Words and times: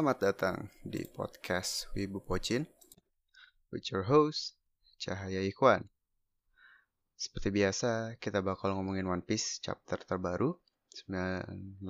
Selamat 0.00 0.32
datang 0.32 0.56
di 0.80 1.04
podcast 1.12 1.92
Wibu 1.92 2.24
Pocin 2.24 2.64
with 3.68 3.84
your 3.92 4.08
host 4.08 4.56
Cahaya 4.96 5.44
Ikhwan. 5.44 5.84
Seperti 7.20 7.52
biasa, 7.52 8.16
kita 8.16 8.40
bakal 8.40 8.80
ngomongin 8.80 9.04
One 9.04 9.20
Piece 9.20 9.60
chapter 9.60 10.00
terbaru 10.00 10.56
985. 11.04 11.84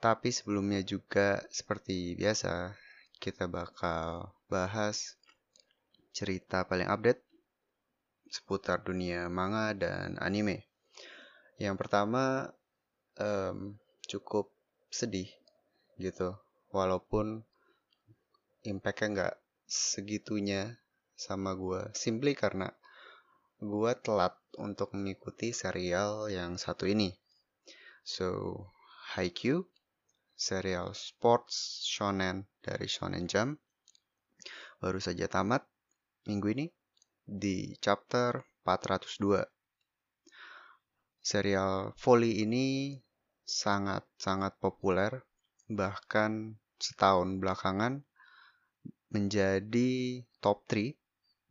Tapi 0.00 0.28
sebelumnya 0.32 0.80
juga 0.80 1.44
seperti 1.52 2.16
biasa, 2.16 2.72
kita 3.20 3.44
bakal 3.44 4.32
bahas 4.48 5.12
cerita 6.16 6.64
paling 6.64 6.88
update 6.88 7.20
seputar 8.32 8.80
dunia 8.80 9.28
manga 9.28 9.76
dan 9.76 10.16
anime. 10.24 10.72
Yang 11.60 11.76
pertama 11.76 12.48
um, 13.20 13.76
cukup 14.08 14.48
sedih 14.88 15.37
gitu. 15.98 16.38
Walaupun 16.70 17.42
impactnya 18.64 19.06
nggak 19.12 19.34
segitunya 19.68 20.80
sama 21.18 21.52
gue 21.58 21.90
simply 21.92 22.32
karena 22.32 22.70
gue 23.58 23.92
telat 24.00 24.38
untuk 24.56 24.94
mengikuti 24.94 25.50
serial 25.50 26.30
yang 26.30 26.56
satu 26.56 26.86
ini. 26.86 27.10
So 28.06 28.56
Haikyuu 29.18 29.66
serial 30.38 30.94
sports 30.94 31.82
shonen 31.82 32.46
dari 32.62 32.86
Shonen 32.86 33.26
Jump 33.26 33.58
baru 34.78 35.02
saja 35.02 35.26
tamat 35.26 35.66
minggu 36.30 36.54
ini 36.54 36.66
di 37.26 37.74
chapter 37.82 38.46
402 38.62 39.42
serial 41.18 41.90
volley 41.98 42.46
ini 42.46 42.94
sangat-sangat 43.42 44.62
populer 44.62 45.27
bahkan 45.68 46.56
setahun 46.80 47.36
belakangan 47.36 48.00
menjadi 49.12 50.24
top 50.40 50.64
3 50.64 50.96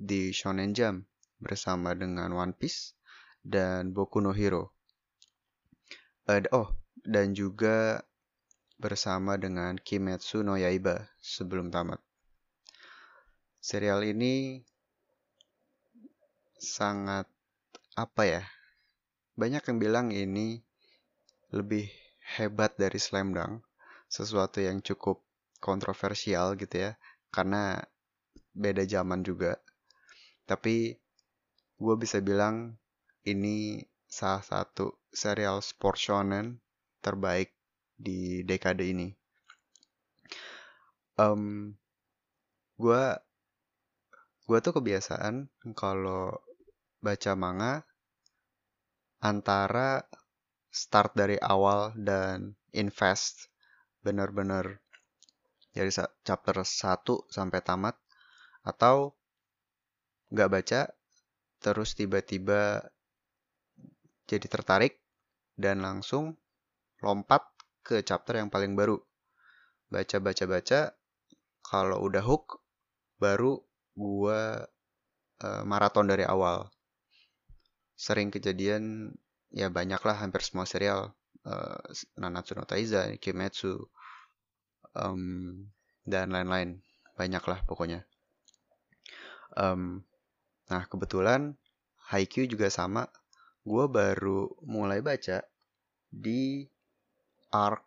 di 0.02 0.34
Shonen 0.34 0.74
Jump 0.74 1.06
bersama 1.38 1.94
dengan 1.94 2.34
One 2.34 2.54
Piece 2.58 2.98
dan 3.46 3.94
Boku 3.94 4.18
no 4.18 4.34
Hero. 4.34 4.74
Uh, 6.26 6.42
oh, 6.50 6.70
dan 7.06 7.38
juga 7.38 8.02
bersama 8.82 9.38
dengan 9.38 9.78
Kimetsu 9.78 10.42
no 10.42 10.58
Yaiba 10.58 11.06
sebelum 11.22 11.70
tamat. 11.70 12.02
Serial 13.62 14.02
ini 14.02 14.62
sangat 16.58 17.30
apa 17.94 18.24
ya? 18.26 18.44
Banyak 19.38 19.62
yang 19.70 19.78
bilang 19.78 20.08
ini 20.10 20.62
lebih 21.54 21.86
hebat 22.38 22.74
dari 22.76 22.98
Slam 22.98 23.34
Dunk 23.34 23.67
sesuatu 24.08 24.64
yang 24.64 24.80
cukup 24.84 25.24
kontroversial 25.60 26.56
gitu 26.56 26.90
ya. 26.90 26.92
Karena 27.32 27.80
beda 28.58 28.84
zaman 28.88 29.22
juga. 29.22 29.60
Tapi 30.48 30.96
gue 31.78 31.96
bisa 32.00 32.18
bilang 32.24 32.74
ini 33.28 33.84
salah 34.08 34.42
satu 34.42 34.96
serial 35.12 35.60
sport 35.62 36.00
shonen 36.00 36.58
terbaik 37.04 37.54
di 37.94 38.42
dekade 38.42 38.88
ini. 38.88 39.12
Um, 41.18 41.74
gue 42.78 43.04
gue 44.48 44.60
tuh 44.64 44.74
kebiasaan 44.80 45.52
kalau 45.76 46.32
baca 47.04 47.34
manga 47.36 47.84
antara 49.20 50.06
start 50.70 51.18
dari 51.18 51.42
awal 51.42 51.92
dan 51.98 52.54
invest 52.72 53.50
benar-benar 54.08 54.80
dari 55.76 55.92
chapter 56.24 56.56
1 56.64 57.28
sampai 57.28 57.60
tamat 57.60 58.00
atau 58.64 59.12
nggak 60.32 60.50
baca 60.52 60.82
terus 61.60 61.92
tiba-tiba 61.92 62.88
jadi 64.28 64.48
tertarik 64.48 65.04
dan 65.60 65.84
langsung 65.84 66.36
lompat 67.02 67.44
ke 67.82 68.04
chapter 68.04 68.40
yang 68.40 68.52
paling 68.52 68.76
baru. 68.76 69.00
Baca 69.88 70.20
baca 70.20 70.44
baca 70.44 70.80
kalau 71.64 72.04
udah 72.04 72.24
hook 72.24 72.60
baru 73.18 73.64
gua 73.96 74.68
uh, 75.42 75.64
maraton 75.64 76.12
dari 76.12 76.28
awal. 76.28 76.68
Sering 77.96 78.30
kejadian 78.30 79.16
ya 79.50 79.72
banyak 79.72 80.04
lah 80.04 80.20
hampir 80.20 80.44
semua 80.44 80.68
serial 80.68 81.16
uh, 81.48 81.80
Nanatsu 82.20 82.60
no 82.60 82.68
Taiza, 82.68 83.16
Kimetsu, 83.18 83.88
um, 84.98 85.62
dan 86.04 86.34
lain-lain. 86.34 86.82
Banyak 87.14 87.44
lah 87.46 87.60
pokoknya. 87.66 88.06
Um, 89.54 90.06
nah 90.70 90.86
kebetulan 90.90 91.58
Haikyuu 92.10 92.50
juga 92.50 92.74
sama. 92.74 93.10
Gue 93.62 93.86
baru 93.86 94.50
mulai 94.66 95.06
baca 95.06 95.44
di 96.10 96.66
arc 97.52 97.86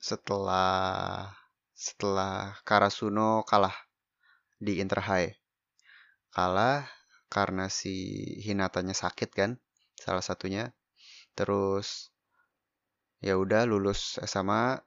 setelah 0.00 1.28
setelah 1.76 2.56
Karasuno 2.64 3.42
kalah 3.44 3.74
di 4.56 4.78
Inter 4.78 5.02
High 5.02 5.32
kalah 6.36 6.84
karena 7.32 7.72
si 7.72 7.96
Hinatanya 8.44 8.92
sakit 8.92 9.32
kan 9.32 9.56
salah 9.96 10.20
satunya. 10.20 10.76
Terus 11.32 12.12
ya 13.24 13.40
udah 13.40 13.64
lulus 13.64 14.20
SMA 14.20 14.84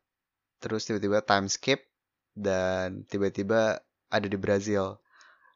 terus 0.59 0.86
tiba-tiba 0.88 1.24
time 1.24 1.47
skip 1.47 1.88
dan 2.36 3.03
tiba-tiba 3.08 3.84
ada 4.12 4.28
di 4.28 4.38
Brazil. 4.40 5.00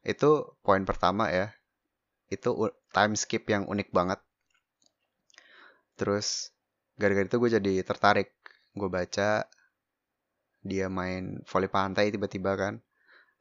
Itu 0.03 0.59
poin 0.63 0.83
pertama 0.83 1.31
ya. 1.31 1.51
Itu 2.27 2.71
time 2.91 3.13
skip 3.15 3.47
yang 3.47 3.67
unik 3.67 3.89
banget. 3.95 4.19
Terus 5.95 6.51
gara-gara 6.99 7.27
itu 7.27 7.37
gue 7.39 7.51
jadi 7.59 7.73
tertarik. 7.85 8.31
Gue 8.73 8.89
baca 8.89 9.45
dia 10.63 10.87
main 10.87 11.43
volley 11.47 11.69
pantai 11.69 12.11
tiba-tiba 12.11 12.55
kan. 12.55 12.73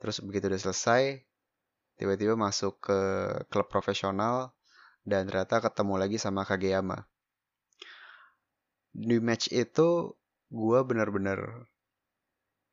Terus 0.03 0.19
begitu 0.23 0.51
udah 0.51 0.61
selesai 0.61 1.03
tiba-tiba 1.97 2.35
masuk 2.35 2.83
ke 2.83 2.99
klub 3.47 3.71
profesional 3.71 4.51
dan 5.07 5.27
ternyata 5.27 5.63
ketemu 5.63 5.95
lagi 5.99 6.19
sama 6.19 6.43
Kageyama. 6.43 7.07
Di 8.93 9.19
match 9.23 9.49
itu 9.55 10.15
gue 10.53 10.79
bener-bener 10.85 11.65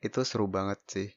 itu 0.04 0.20
seru 0.28 0.52
banget 0.52 0.80
sih. 0.92 1.10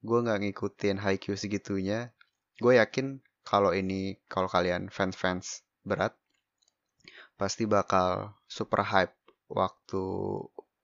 Gue 0.00 0.18
nggak 0.24 0.40
ngikutin 0.48 0.96
Haikyuu 0.96 1.36
segitunya. 1.36 2.08
Gue 2.56 2.80
yakin 2.80 3.20
kalau 3.44 3.76
ini 3.76 4.16
kalau 4.32 4.48
kalian 4.48 4.88
fans-fans 4.88 5.60
berat 5.84 6.16
pasti 7.36 7.68
bakal 7.68 8.32
super 8.48 8.80
hype 8.86 9.12
waktu 9.52 10.04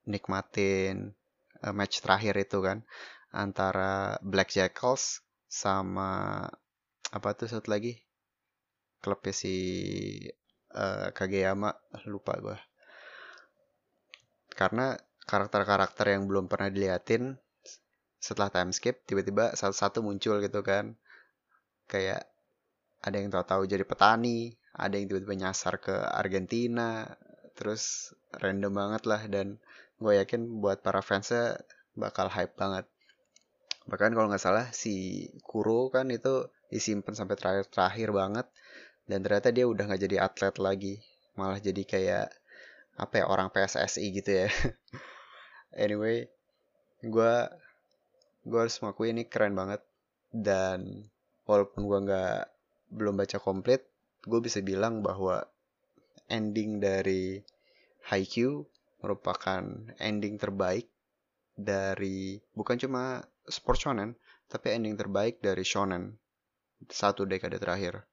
nikmatin 0.05 1.17
uh, 1.65 1.73
match 1.73 2.05
terakhir 2.05 2.37
itu 2.37 2.61
kan. 2.61 2.85
Antara 3.33 4.21
Black 4.21 4.53
Jackals 4.53 5.25
sama 5.49 6.45
apa 7.09 7.29
tuh 7.33 7.49
satu 7.49 7.73
lagi? 7.73 7.97
Klubnya 9.01 9.33
si 9.33 9.57
uh, 10.77 11.09
Kageyama 11.17 11.73
lupa 12.05 12.37
gue 12.37 12.68
karena 14.59 14.99
karakter-karakter 15.23 16.11
yang 16.11 16.27
belum 16.27 16.51
pernah 16.51 16.67
diliatin 16.67 17.39
setelah 18.19 18.51
time 18.51 18.75
skip 18.75 19.07
tiba-tiba 19.07 19.55
satu-satu 19.55 20.03
muncul 20.03 20.43
gitu 20.43 20.67
kan. 20.67 20.99
Kayak 21.87 22.27
ada 22.99 23.17
yang 23.23 23.31
tahu-tahu 23.31 23.71
jadi 23.71 23.87
petani 23.87 24.59
ada 24.75 24.99
yang 24.99 25.07
tiba-tiba 25.07 25.47
nyasar 25.47 25.79
ke 25.79 25.95
Argentina 25.95 27.07
terus 27.55 28.15
random 28.35 28.75
banget 28.75 29.03
lah. 29.07 29.23
Dan 29.31 29.63
gue 30.03 30.13
yakin 30.19 30.59
buat 30.59 30.83
para 30.83 31.07
fansnya 31.07 31.63
bakal 31.95 32.27
hype 32.27 32.59
banget. 32.59 32.91
Bahkan 33.87 34.11
kalau 34.15 34.27
nggak 34.27 34.43
salah 34.43 34.67
si 34.75 35.27
Kuro 35.47 35.91
kan 35.95 36.11
itu 36.11 36.51
disimpan 36.71 37.15
sampai 37.15 37.39
terakhir-terakhir 37.39 38.11
banget. 38.11 38.47
Dan 39.07 39.23
ternyata 39.23 39.55
dia 39.55 39.71
udah 39.71 39.87
nggak 39.87 40.03
jadi 40.03 40.17
atlet 40.23 40.57
lagi. 40.59 40.95
Malah 41.39 41.63
jadi 41.63 41.83
kayak 41.87 42.27
apa 42.99 43.23
ya 43.23 43.25
orang 43.31 43.49
PSSI 43.55 44.07
gitu 44.11 44.31
ya. 44.45 44.49
Anyway 45.85 46.27
gue 47.01 47.35
gue 48.43 48.59
harus 48.59 48.77
mengakui 48.83 49.15
ini 49.15 49.25
keren 49.31 49.55
banget. 49.55 49.81
Dan 50.29 51.09
walaupun 51.49 51.89
gue 51.89 51.99
nggak 52.05 52.43
belum 52.93 53.17
baca 53.17 53.41
komplit 53.41 53.89
gue 54.27 54.41
bisa 54.43 54.59
bilang 54.61 55.01
bahwa 55.01 55.47
ending 56.27 56.83
dari 56.83 57.39
Haikyuu 58.09 58.67
merupakan 58.99 59.63
ending 60.03 60.41
terbaik 60.41 60.91
dari 61.55 62.41
bukan 62.53 62.77
cuma 62.81 63.23
sport 63.47 63.79
shonen 63.79 64.11
tapi 64.49 64.75
ending 64.75 64.99
terbaik 64.99 65.39
dari 65.39 65.63
shonen 65.63 66.17
satu 66.89 67.29
dekade 67.29 67.61
terakhir. 67.61 68.07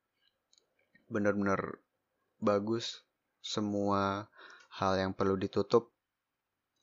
Benar-benar 1.09 1.79
bagus 2.41 3.05
semua 3.41 4.25
hal 4.75 4.99
yang 4.99 5.11
perlu 5.15 5.39
ditutup 5.39 5.95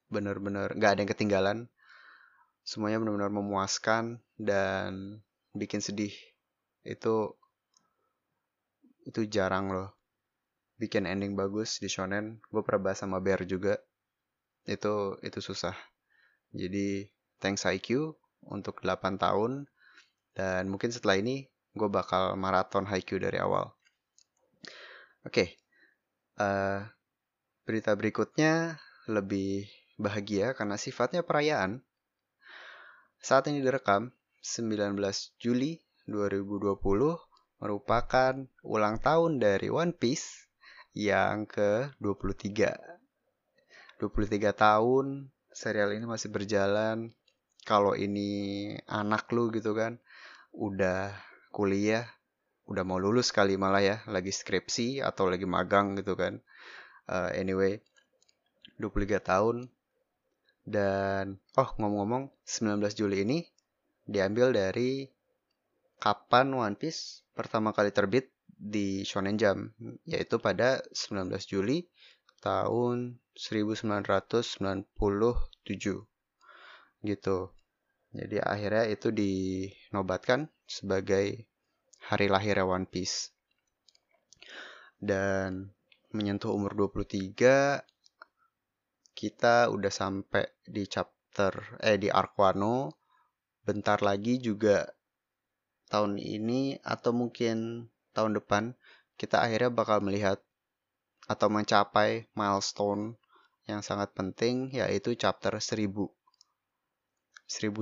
bener-bener 0.08 0.72
nggak 0.76 0.90
ada 0.96 1.00
yang 1.04 1.12
ketinggalan. 1.12 1.58
Semuanya 2.62 3.02
benar-benar 3.02 3.32
memuaskan 3.32 4.22
dan 4.38 5.20
bikin 5.52 5.82
sedih. 5.84 6.14
Itu 6.84 7.36
itu 9.04 9.26
jarang 9.28 9.72
loh. 9.72 9.92
Bikin 10.78 11.04
ending 11.04 11.34
bagus 11.34 11.78
di 11.82 11.88
shonen 11.90 12.38
gue 12.48 12.62
pernah 12.62 12.90
bahas 12.90 13.02
sama 13.02 13.18
Bear 13.18 13.44
juga. 13.44 13.76
Itu 14.64 15.18
itu 15.20 15.40
susah. 15.42 15.74
Jadi 16.54 17.08
thanks 17.42 17.66
IQ 17.66 18.14
untuk 18.46 18.80
8 18.84 19.18
tahun. 19.18 19.66
Dan 20.32 20.72
mungkin 20.72 20.88
setelah 20.88 21.20
ini 21.20 21.44
gue 21.76 21.88
bakal 21.92 22.36
maraton 22.40 22.88
Haikyuu 22.88 23.20
dari 23.20 23.36
awal. 23.36 23.72
Oke 25.22 25.28
okay. 25.28 25.48
uh, 26.40 26.44
eh, 26.44 26.80
berita 27.62 27.94
berikutnya 27.94 28.78
lebih 29.06 29.68
bahagia 29.98 30.54
karena 30.56 30.74
sifatnya 30.80 31.22
perayaan 31.22 31.82
saat 33.22 33.46
ini 33.46 33.62
direkam 33.62 34.10
19 34.42 34.98
Juli 35.38 35.78
2020 36.10 36.74
merupakan 37.62 38.34
ulang 38.66 38.98
tahun 38.98 39.38
dari 39.38 39.70
One 39.70 39.94
Piece 39.94 40.50
yang 40.92 41.46
ke-23 41.46 42.92
23 44.02 44.50
tahun 44.50 45.30
serial 45.54 45.94
ini 45.94 46.10
masih 46.10 46.34
berjalan. 46.34 47.14
Kalau 47.62 47.94
ini 47.94 48.74
anak 48.90 49.30
lu 49.30 49.54
gitu 49.54 49.78
kan, 49.78 50.02
udah 50.50 51.14
kuliah, 51.54 52.10
udah 52.66 52.82
mau 52.82 52.98
lulus 52.98 53.30
kali 53.30 53.54
malah 53.54 53.78
ya, 53.78 53.96
lagi 54.10 54.34
skripsi 54.34 54.98
atau 54.98 55.30
lagi 55.30 55.46
magang 55.46 55.94
gitu 55.94 56.18
kan. 56.18 56.42
Uh, 57.08 57.30
anyway, 57.34 57.82
23 58.78 59.18
tahun 59.22 59.56
dan 60.62 61.42
oh 61.58 61.68
ngomong-ngomong 61.74 62.30
19 62.46 62.78
Juli 62.94 63.26
ini 63.26 63.38
diambil 64.06 64.54
dari 64.54 65.10
kapan 65.98 66.54
One 66.54 66.78
Piece 66.78 67.26
pertama 67.34 67.74
kali 67.74 67.90
terbit 67.90 68.30
di 68.46 69.02
Shonen 69.02 69.34
Jump 69.34 69.74
yaitu 70.06 70.38
pada 70.38 70.78
19 70.94 71.30
Juli 71.50 71.86
tahun 72.42 73.18
1997 73.34 74.86
gitu. 77.02 77.38
Jadi 78.12 78.36
akhirnya 78.44 78.84
itu 78.92 79.08
dinobatkan 79.08 80.52
sebagai 80.68 81.48
hari 82.02 82.26
lahir 82.28 82.60
One 82.62 82.84
Piece. 82.84 83.32
Dan 85.00 85.72
menyentuh 86.12 86.52
umur 86.52 86.72
23 86.76 87.82
kita 89.12 89.68
udah 89.68 89.92
sampai 89.92 90.48
di 90.64 90.88
chapter 90.88 91.78
eh 91.84 92.00
di 92.00 92.08
arc 92.08 92.32
Wano. 92.40 92.96
Bentar 93.62 94.02
lagi 94.02 94.42
juga 94.42 94.88
tahun 95.92 96.18
ini 96.18 96.80
atau 96.82 97.12
mungkin 97.12 97.86
tahun 98.16 98.40
depan 98.40 98.72
kita 99.20 99.44
akhirnya 99.44 99.70
bakal 99.70 100.00
melihat 100.00 100.40
atau 101.28 101.46
mencapai 101.52 102.26
milestone 102.34 103.20
yang 103.68 103.84
sangat 103.84 104.10
penting 104.16 104.72
yaitu 104.74 105.14
chapter 105.14 105.54
1000. 105.54 105.92
1000 105.92 106.10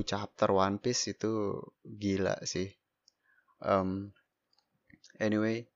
chapter 0.03 0.49
One 0.51 0.83
Piece 0.83 1.15
itu 1.15 1.63
gila 1.87 2.43
sih. 2.43 2.69
Um, 3.63 4.11
anyway, 5.23 5.70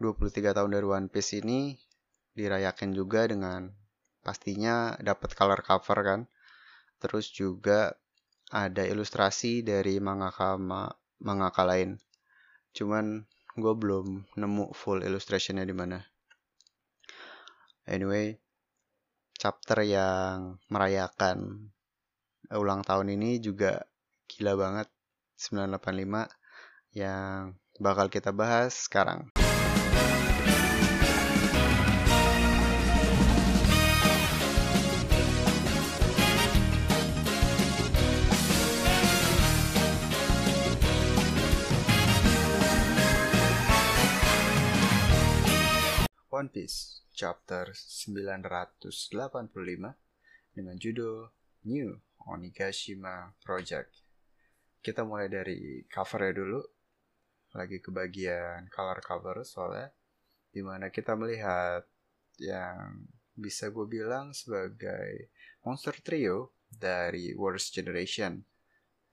23 0.00 0.56
tahun 0.56 0.70
dari 0.72 0.86
One 0.88 1.08
Piece 1.12 1.44
ini 1.44 1.76
dirayakan 2.32 2.96
juga 2.96 3.28
dengan 3.28 3.68
pastinya 4.24 4.96
dapat 4.96 5.36
color 5.36 5.60
cover 5.60 5.98
kan. 6.00 6.20
Terus 7.00 7.28
juga 7.28 7.92
ada 8.48 8.82
ilustrasi 8.82 9.60
dari 9.60 10.00
mangaka 10.00 10.56
mangaka 11.20 11.62
lain. 11.68 12.00
Cuman 12.72 13.28
gue 13.60 13.74
belum 13.76 14.24
nemu 14.40 14.72
full 14.72 15.04
illustrationnya 15.04 15.68
di 15.68 15.76
mana. 15.76 16.00
Anyway, 17.84 18.40
chapter 19.36 19.84
yang 19.84 20.60
merayakan 20.72 21.68
ulang 22.52 22.80
tahun 22.86 23.20
ini 23.20 23.42
juga 23.42 23.84
gila 24.30 24.56
banget 24.56 24.88
985 25.36 26.30
yang 26.96 27.56
bakal 27.80 28.06
kita 28.12 28.30
bahas 28.30 28.86
sekarang. 28.86 29.32
One 46.40 46.48
Piece 46.48 47.04
chapter 47.12 47.76
985 47.76 48.88
dengan 50.56 50.76
judul 50.80 51.28
New 51.68 51.92
Onigashima 52.24 53.28
Project. 53.44 53.92
Kita 54.80 55.04
mulai 55.04 55.28
dari 55.28 55.84
covernya 55.84 56.32
dulu. 56.32 56.64
Lagi 57.56 57.82
ke 57.82 57.90
bagian 57.90 58.70
color 58.70 59.02
cover 59.02 59.42
soalnya 59.42 59.90
di 60.50 60.62
mana 60.66 60.90
kita 60.90 61.14
melihat 61.14 61.86
yang 62.42 63.06
bisa 63.34 63.70
gue 63.70 63.86
bilang 63.86 64.34
sebagai 64.34 65.30
monster 65.62 65.94
trio 66.02 66.54
dari 66.70 67.32
Worst 67.34 67.74
Generation. 67.74 68.42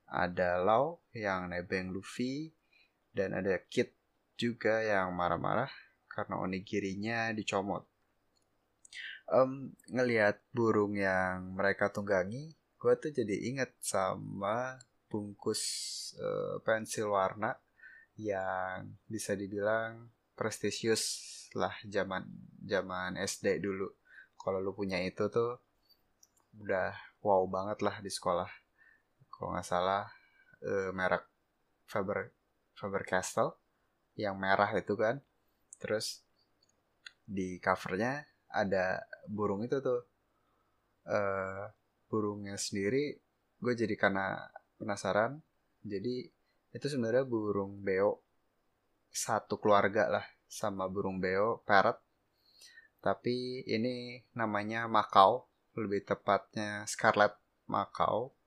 Ada 0.08 0.64
Lau 0.64 1.04
yang 1.12 1.52
nebeng 1.52 1.92
Luffy 1.92 2.50
dan 3.12 3.36
ada 3.36 3.60
Kid 3.68 3.92
juga 4.38 4.80
yang 4.86 5.12
marah-marah 5.18 5.70
karena 6.08 6.40
onigirinya 6.40 7.34
dicomot. 7.34 7.84
Um, 9.28 9.76
ngelihat 9.92 10.40
burung 10.56 10.96
yang 10.96 11.52
mereka 11.52 11.92
tunggangi, 11.92 12.56
gue 12.80 12.94
tuh 12.96 13.12
jadi 13.12 13.36
inget 13.52 13.76
sama 13.84 14.80
bungkus 15.12 15.62
uh, 16.16 16.64
pensil 16.64 17.12
warna 17.12 17.52
yang 18.18 18.98
bisa 19.06 19.38
dibilang 19.38 20.10
prestisius 20.34 21.38
lah 21.54 21.74
zaman 21.86 22.26
zaman 22.62 23.18
SD 23.18 23.62
dulu. 23.62 23.88
Kalau 24.38 24.62
lu 24.62 24.74
punya 24.74 25.02
itu 25.02 25.30
tuh 25.30 25.62
udah 26.58 26.94
wow 27.22 27.46
banget 27.50 27.80
lah 27.86 27.98
di 28.02 28.10
sekolah. 28.10 28.50
Kalau 29.30 29.54
nggak 29.54 29.68
salah 29.68 30.06
uh, 30.66 30.90
merek 30.94 31.26
Faber 31.88 32.34
Faber 32.78 33.04
Castell 33.06 33.54
yang 34.18 34.38
merah 34.38 34.70
itu 34.74 34.98
kan 34.98 35.22
terus 35.78 36.26
di 37.22 37.62
covernya 37.62 38.26
ada 38.50 39.06
burung 39.30 39.62
itu 39.62 39.78
tuh 39.78 40.02
uh, 41.06 41.70
burungnya 42.10 42.58
sendiri 42.58 43.14
gue 43.62 43.74
jadi 43.78 43.94
karena 43.94 44.42
penasaran 44.80 45.38
jadi 45.86 46.30
itu 46.78 46.94
sebenarnya 46.94 47.26
burung 47.26 47.82
beo 47.82 48.22
satu 49.10 49.58
keluarga 49.58 50.06
lah 50.14 50.26
sama 50.46 50.86
burung 50.86 51.18
beo 51.18 51.66
parrot. 51.66 51.98
Tapi 53.02 53.66
ini 53.66 54.22
namanya 54.38 54.86
makau 54.86 55.50
lebih 55.74 56.06
tepatnya 56.06 56.86
scarlet 56.86 57.34
makau 57.66 58.38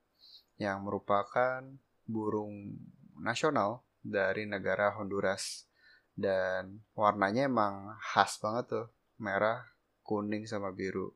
yang 0.55 0.87
merupakan 0.87 1.59
burung 2.07 2.79
nasional 3.19 3.83
dari 3.99 4.47
negara 4.47 4.95
Honduras. 4.95 5.67
Dan 6.11 6.83
warnanya 6.95 7.51
emang 7.51 7.95
khas 7.99 8.39
banget 8.39 8.65
tuh 8.71 8.87
merah 9.19 9.63
kuning 10.07 10.47
sama 10.47 10.71
biru. 10.71 11.11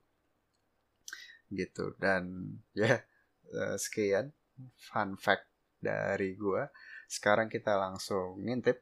Gitu. 1.48 1.96
Dan 1.96 2.52
ya 2.76 3.00
yeah, 3.00 3.76
sekian 3.80 4.36
fun 4.76 5.16
fact 5.16 5.48
dari 5.80 6.34
gua 6.34 6.66
sekarang 7.06 7.48
kita 7.48 7.78
langsung 7.78 8.42
ngintip 8.42 8.82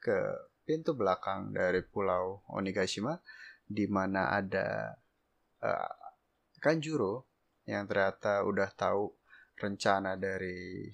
ke 0.00 0.18
pintu 0.64 0.96
belakang 0.96 1.52
dari 1.52 1.84
pulau 1.84 2.44
Onigashima 2.52 3.16
di 3.64 3.88
mana 3.88 4.32
ada 4.32 4.96
uh, 5.64 5.94
Kanjuro 6.60 7.28
yang 7.68 7.84
ternyata 7.84 8.44
udah 8.44 8.68
tahu 8.72 9.12
rencana 9.60 10.16
dari 10.16 10.88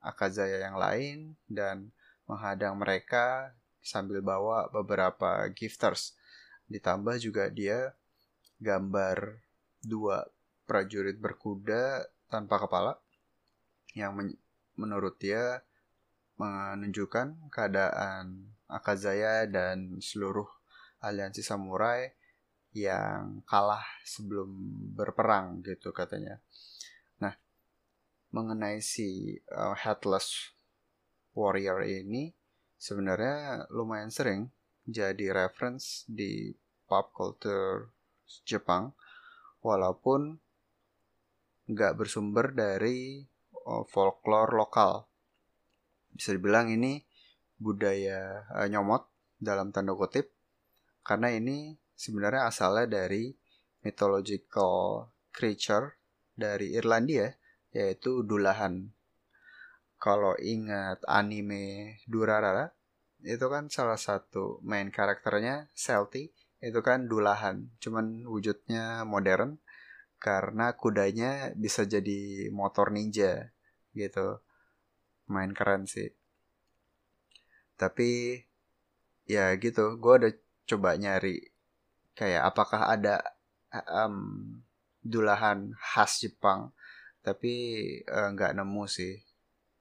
Akazaya 0.00 0.64
yang 0.64 0.80
lain 0.80 1.36
dan 1.44 1.92
menghadang 2.24 2.80
mereka 2.80 3.52
sambil 3.84 4.24
bawa 4.24 4.72
beberapa 4.72 5.44
gifters. 5.52 6.16
Ditambah 6.72 7.20
juga 7.20 7.52
dia 7.52 7.92
gambar 8.60 9.44
dua 9.84 10.24
prajurit 10.64 11.16
berkuda 11.20 12.04
tanpa 12.32 12.60
kepala 12.64 12.96
yang 13.92 14.14
men 14.14 14.28
menurut 14.78 15.18
dia 15.20 15.60
menunjukkan 16.40 17.52
keadaan 17.52 18.48
Akazaya 18.70 19.44
dan 19.50 19.98
seluruh 20.00 20.46
aliansi 21.02 21.42
samurai 21.44 22.06
yang 22.70 23.42
kalah 23.42 23.82
sebelum 24.06 24.46
berperang 24.94 25.58
gitu 25.66 25.90
katanya. 25.90 26.38
Nah, 27.18 27.34
mengenai 28.30 28.78
si 28.78 29.34
uh, 29.50 29.74
headless 29.74 30.54
warrior 31.34 31.82
ini 31.82 32.30
sebenarnya 32.78 33.66
lumayan 33.74 34.14
sering 34.14 34.54
jadi 34.86 35.34
reference 35.34 36.06
di 36.06 36.54
pop 36.86 37.10
culture 37.10 37.90
Jepang 38.46 38.94
walaupun 39.66 40.38
nggak 41.66 41.98
bersumber 41.98 42.54
dari 42.54 43.26
uh, 43.66 43.82
folklore 43.82 44.54
lokal. 44.54 45.09
Bisa 46.14 46.34
dibilang 46.34 46.70
ini 46.70 47.02
budaya 47.60 48.48
uh, 48.56 48.66
nyomot 48.66 49.08
dalam 49.36 49.72
tanda 49.72 49.96
kutip 49.96 50.32
karena 51.00 51.32
ini 51.32 51.76
sebenarnya 51.96 52.48
asalnya 52.48 52.86
dari 52.88 53.32
mythological 53.84 55.08
creature 55.32 55.96
dari 56.36 56.76
Irlandia 56.76 57.32
yaitu 57.72 58.24
Dulahan. 58.24 58.90
Kalau 60.00 60.32
ingat 60.40 61.04
anime 61.04 61.96
Durarara 62.08 62.72
itu 63.20 63.46
kan 63.52 63.68
salah 63.68 64.00
satu 64.00 64.64
main 64.64 64.88
karakternya 64.88 65.68
Selty 65.76 66.32
itu 66.60 66.80
kan 66.84 67.08
Dulahan, 67.08 67.68
cuman 67.80 68.24
wujudnya 68.28 69.04
modern 69.04 69.60
karena 70.20 70.76
kudanya 70.76 71.52
bisa 71.56 71.88
jadi 71.88 72.52
motor 72.52 72.92
ninja 72.92 73.52
gitu. 73.96 74.40
Main 75.30 75.54
keren 75.54 75.86
sih. 75.86 76.10
Tapi 77.78 78.36
ya 79.30 79.54
gitu, 79.56 79.96
gue 80.02 80.14
udah 80.20 80.32
coba 80.66 80.98
nyari 80.98 81.40
kayak 82.18 82.50
apakah 82.50 82.90
ada 82.90 83.22
um, 83.88 84.16
dulahan 85.00 85.72
khas 85.78 86.20
Jepang. 86.26 86.74
Tapi 87.22 87.54
eh, 88.02 88.28
nggak 88.34 88.52
uh, 88.52 88.56
nemu 88.58 88.84
sih. 88.90 89.14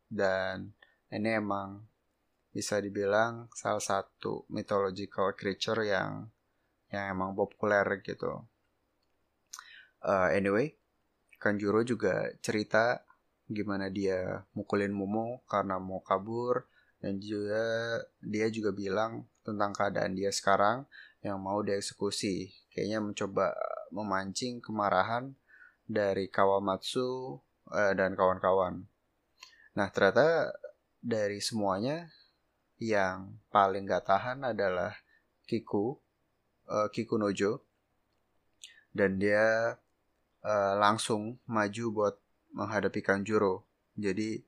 Dan 0.05 0.71
ini 1.09 1.29
emang 1.41 1.89
bisa 2.49 2.81
dibilang 2.81 3.49
salah 3.53 3.81
satu 3.81 4.45
mythological 4.49 5.33
creature 5.37 5.85
yang 5.85 6.29
yang 6.89 7.13
emang 7.13 7.37
populer 7.37 7.85
gitu. 8.01 8.45
Uh, 9.99 10.31
anyway 10.31 10.79
Kanjuro 11.39 11.87
juga 11.87 12.27
cerita 12.43 13.03
gimana 13.49 13.89
dia 13.89 14.45
mukulin 14.53 14.93
Momo 14.93 15.41
karena 15.49 15.81
mau 15.81 16.05
kabur 16.05 16.69
dan 17.01 17.17
juga 17.17 17.65
dia 18.21 18.47
juga 18.53 18.69
bilang 18.69 19.25
tentang 19.41 19.73
keadaan 19.73 20.13
dia 20.13 20.29
sekarang 20.29 20.85
yang 21.25 21.41
mau 21.41 21.59
dieksekusi. 21.65 22.53
Kayaknya 22.71 22.99
mencoba 23.01 23.51
memancing 23.91 24.61
kemarahan 24.61 25.33
dari 25.89 26.29
Kawamatsu 26.29 27.41
uh, 27.73 27.93
dan 27.97 28.13
kawan-kawan. 28.13 28.85
Nah 29.73 29.87
ternyata 29.89 30.53
dari 31.01 31.41
semuanya 31.41 32.07
yang 32.79 33.35
paling 33.51 33.89
gak 33.89 34.07
tahan 34.07 34.45
adalah 34.45 34.95
Kiku, 35.43 35.97
uh, 36.69 36.87
Kiku 36.93 37.17
Nojo, 37.17 37.65
dan 38.93 39.17
dia 39.17 39.75
uh, 40.45 40.73
langsung 40.77 41.41
maju 41.49 41.85
buat 41.91 42.15
menghadapi 42.53 42.99
Kanjuro. 43.03 43.65
Jadi 43.99 44.39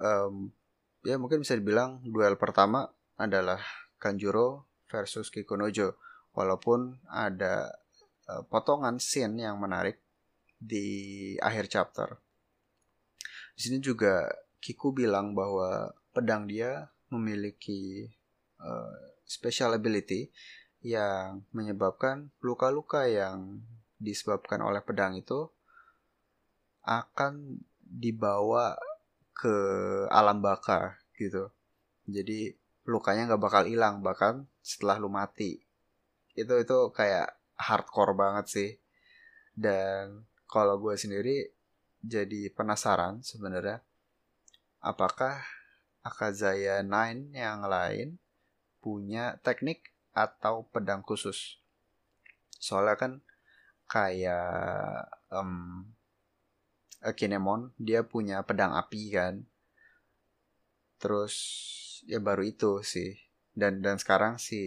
um, 0.00 0.50
ya 1.04 1.16
mungkin 1.20 1.44
bisa 1.44 1.54
dibilang 1.54 2.02
duel 2.04 2.34
pertama 2.40 2.88
adalah 3.20 3.60
Kanjuro 4.00 4.66
versus 4.90 5.30
Kikunojo 5.30 5.96
walaupun 6.34 6.98
ada 7.08 7.70
uh, 8.28 8.42
potongan 8.46 8.98
scene 8.98 9.46
yang 9.46 9.62
menarik 9.62 10.02
di 10.58 10.86
akhir 11.38 11.70
chapter. 11.70 12.08
Di 13.54 13.60
sini 13.70 13.78
juga 13.78 14.26
Kiku 14.58 14.96
bilang 14.96 15.36
bahwa 15.36 15.92
pedang 16.16 16.48
dia 16.48 16.88
memiliki 17.12 18.08
uh, 18.58 18.96
special 19.28 19.76
ability 19.76 20.32
yang 20.80 21.44
menyebabkan 21.52 22.32
luka-luka 22.40 23.06
yang 23.06 23.60
disebabkan 24.00 24.60
oleh 24.60 24.82
pedang 24.82 25.16
itu 25.16 25.53
akan 26.84 27.64
dibawa 27.80 28.76
ke 29.34 29.56
alam 30.08 30.44
baka 30.44 31.00
gitu. 31.16 31.50
Jadi 32.04 32.52
lukanya 32.84 33.32
nggak 33.32 33.42
bakal 33.42 33.64
hilang 33.64 34.04
bahkan 34.04 34.44
setelah 34.60 35.00
lu 35.00 35.08
mati. 35.08 35.64
Itu 36.36 36.60
itu 36.60 36.78
kayak 36.92 37.34
hardcore 37.56 38.14
banget 38.14 38.46
sih. 38.48 38.70
Dan 39.54 40.28
kalau 40.50 40.76
gue 40.78 40.94
sendiri 40.94 41.50
jadi 42.04 42.52
penasaran 42.52 43.24
sebenarnya 43.24 43.80
apakah 44.84 45.40
Akazaya 46.04 46.84
9 46.84 47.32
yang 47.32 47.64
lain 47.64 48.20
punya 48.84 49.40
teknik 49.40 49.96
atau 50.12 50.68
pedang 50.68 51.00
khusus? 51.00 51.56
Soalnya 52.60 53.00
kan 53.00 53.12
kayak 53.88 55.08
um, 55.32 55.88
Kinemon 57.12 57.76
dia 57.76 58.00
punya 58.00 58.40
pedang 58.40 58.72
api 58.72 59.12
kan. 59.12 59.44
Terus 60.96 61.34
ya 62.08 62.16
baru 62.16 62.48
itu 62.48 62.80
sih. 62.80 63.12
Dan 63.52 63.84
dan 63.84 64.00
sekarang 64.00 64.40
si 64.40 64.60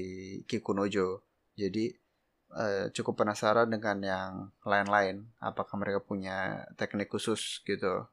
Kikunojo. 0.46 1.26
Jadi 1.58 1.90
uh, 2.54 2.94
cukup 2.94 3.26
penasaran 3.26 3.74
dengan 3.74 3.98
yang 4.06 4.32
lain-lain. 4.62 5.26
Apakah 5.42 5.82
mereka 5.82 6.06
punya 6.06 6.70
teknik 6.78 7.10
khusus 7.10 7.66
gitu. 7.66 8.06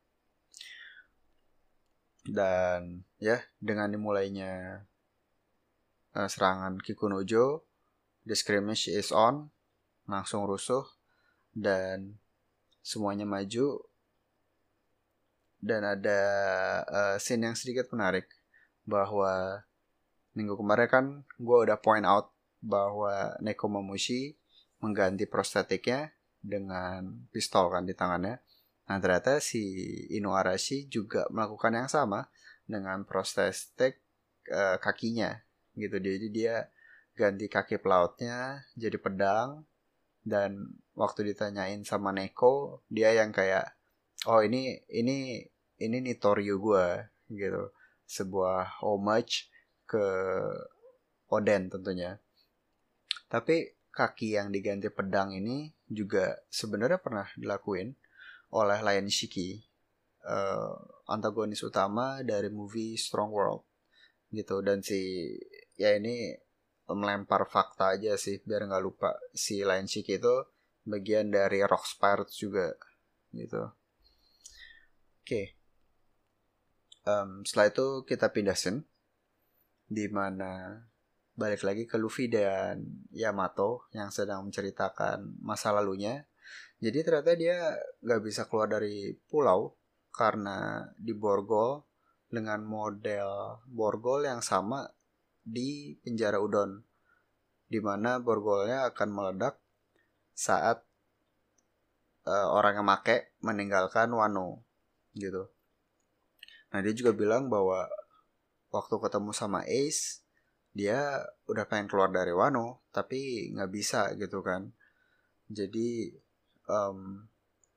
Dan 2.25 3.05
ya 3.21 3.45
dengan 3.61 3.93
dimulainya 3.93 4.81
uh, 6.17 6.29
serangan 6.33 6.81
Kikunojo 6.81 7.61
the 8.25 8.33
skirmish 8.33 8.89
is 8.89 9.13
on. 9.13 9.53
Langsung 10.09 10.49
rusuh. 10.49 10.89
Dan 11.53 12.17
semuanya 12.81 13.29
maju 13.29 13.85
dan 15.65 15.81
ada 15.81 16.21
uh, 16.85 17.17
scene 17.17 17.49
yang 17.49 17.57
sedikit 17.57 17.89
menarik 17.89 18.29
bahwa 18.85 19.65
minggu 20.37 20.61
kemarin 20.61 20.89
kan 20.93 21.05
gue 21.41 21.59
udah 21.65 21.81
point 21.81 22.05
out 22.05 22.29
bahwa 22.61 23.33
Neko 23.41 23.73
Momoshi 23.73 24.37
mengganti 24.85 25.25
prostetiknya 25.25 26.13
dengan 26.45 27.25
pistol 27.33 27.73
kan 27.73 27.89
di 27.89 27.97
tangannya. 27.97 28.45
Nah 28.85 28.97
ternyata 29.01 29.41
si 29.41 29.65
Ino 30.13 30.37
Arashi 30.37 30.85
juga 30.85 31.25
melakukan 31.33 31.73
yang 31.73 31.89
sama 31.89 32.29
dengan 32.69 33.09
prostetik 33.09 34.05
uh, 34.53 34.77
kakinya 34.77 35.41
gitu. 35.73 35.97
Jadi 35.97 36.29
dia 36.29 36.69
ganti 37.17 37.49
kaki 37.49 37.81
pelautnya 37.81 38.61
jadi 38.77 39.01
pedang 39.01 39.65
dan 40.21 40.77
waktu 40.93 41.33
ditanyain 41.33 41.81
sama 41.89 42.13
Neko 42.13 42.85
dia 42.93 43.17
yang 43.17 43.33
kayak 43.33 43.73
oh 44.29 44.45
ini 44.45 44.83
ini 44.93 45.49
ini 45.87 46.01
Nitoryu 46.01 46.57
gue 46.61 46.87
gitu 47.33 47.73
sebuah 48.05 48.85
homage 48.85 49.49
ke 49.89 50.07
Oden 51.33 51.73
tentunya. 51.73 52.21
Tapi 53.27 53.89
kaki 53.91 54.37
yang 54.37 54.53
diganti 54.53 54.91
pedang 54.93 55.33
ini 55.33 55.71
juga 55.89 56.35
sebenarnya 56.51 57.01
pernah 57.01 57.27
dilakuin 57.35 57.95
oleh 58.55 58.79
Lion 58.85 59.11
Shiki, 59.11 59.59
uh, 60.29 60.77
antagonis 61.11 61.65
utama 61.67 62.23
dari 62.23 62.51
movie 62.53 62.95
Strong 62.95 63.31
World 63.35 63.65
gitu 64.35 64.67
dan 64.67 64.83
si 64.83 65.31
ya 65.79 65.95
ini 65.95 66.35
melempar 66.91 67.47
fakta 67.47 67.95
aja 67.95 68.19
sih 68.19 68.43
biar 68.43 68.67
nggak 68.67 68.83
lupa 68.83 69.15
si 69.31 69.63
Lion 69.63 69.87
Shiki 69.87 70.19
itu 70.19 70.35
bagian 70.85 71.33
dari 71.33 71.65
Rock 71.65 71.89
Spirits 71.89 72.37
juga 72.37 72.75
gitu. 73.33 73.63
Oke. 75.25 75.25
Okay 75.25 75.64
um, 77.05 77.45
setelah 77.45 77.71
itu 77.71 77.87
kita 78.09 78.33
pindah 78.33 78.57
scene 78.57 78.85
di 79.89 80.09
mana 80.09 80.81
balik 81.35 81.67
lagi 81.67 81.85
ke 81.85 81.99
Luffy 81.99 82.31
dan 82.31 83.07
Yamato 83.11 83.91
yang 83.91 84.09
sedang 84.15 84.49
menceritakan 84.49 85.43
masa 85.43 85.75
lalunya. 85.75 86.25
Jadi 86.79 86.99
ternyata 87.03 87.33
dia 87.35 87.75
gak 88.03 88.23
bisa 88.23 88.47
keluar 88.47 88.71
dari 88.71 89.15
pulau 89.27 89.75
karena 90.15 90.87
di 90.95 91.11
Borgol 91.11 91.83
dengan 92.31 92.63
model 92.63 93.61
Borgol 93.67 94.27
yang 94.27 94.43
sama 94.43 94.87
di 95.43 95.99
penjara 96.03 96.39
Udon. 96.39 96.83
Di 97.67 97.83
mana 97.83 98.23
Borgolnya 98.23 98.87
akan 98.95 99.09
meledak 99.11 99.59
saat 100.35 100.83
uh, 102.27 102.49
orang 102.51 102.79
yang 102.79 102.87
make 102.87 103.35
meninggalkan 103.43 104.11
Wano 104.15 104.63
gitu. 105.15 105.54
Nah 106.75 106.83
dia 106.83 106.91
juga 106.91 107.15
bilang 107.15 107.47
bahwa 107.47 107.87
waktu 108.75 108.99
ketemu 108.99 109.31
sama 109.31 109.63
Ace 109.63 110.27
dia 110.75 111.23
udah 111.47 111.71
pengen 111.71 111.87
keluar 111.87 112.11
dari 112.11 112.35
Wano 112.35 112.83
tapi 112.91 113.47
nggak 113.55 113.71
bisa 113.71 114.11
gitu 114.19 114.43
kan. 114.43 114.75
Jadi 115.47 116.11
um, 116.67 117.23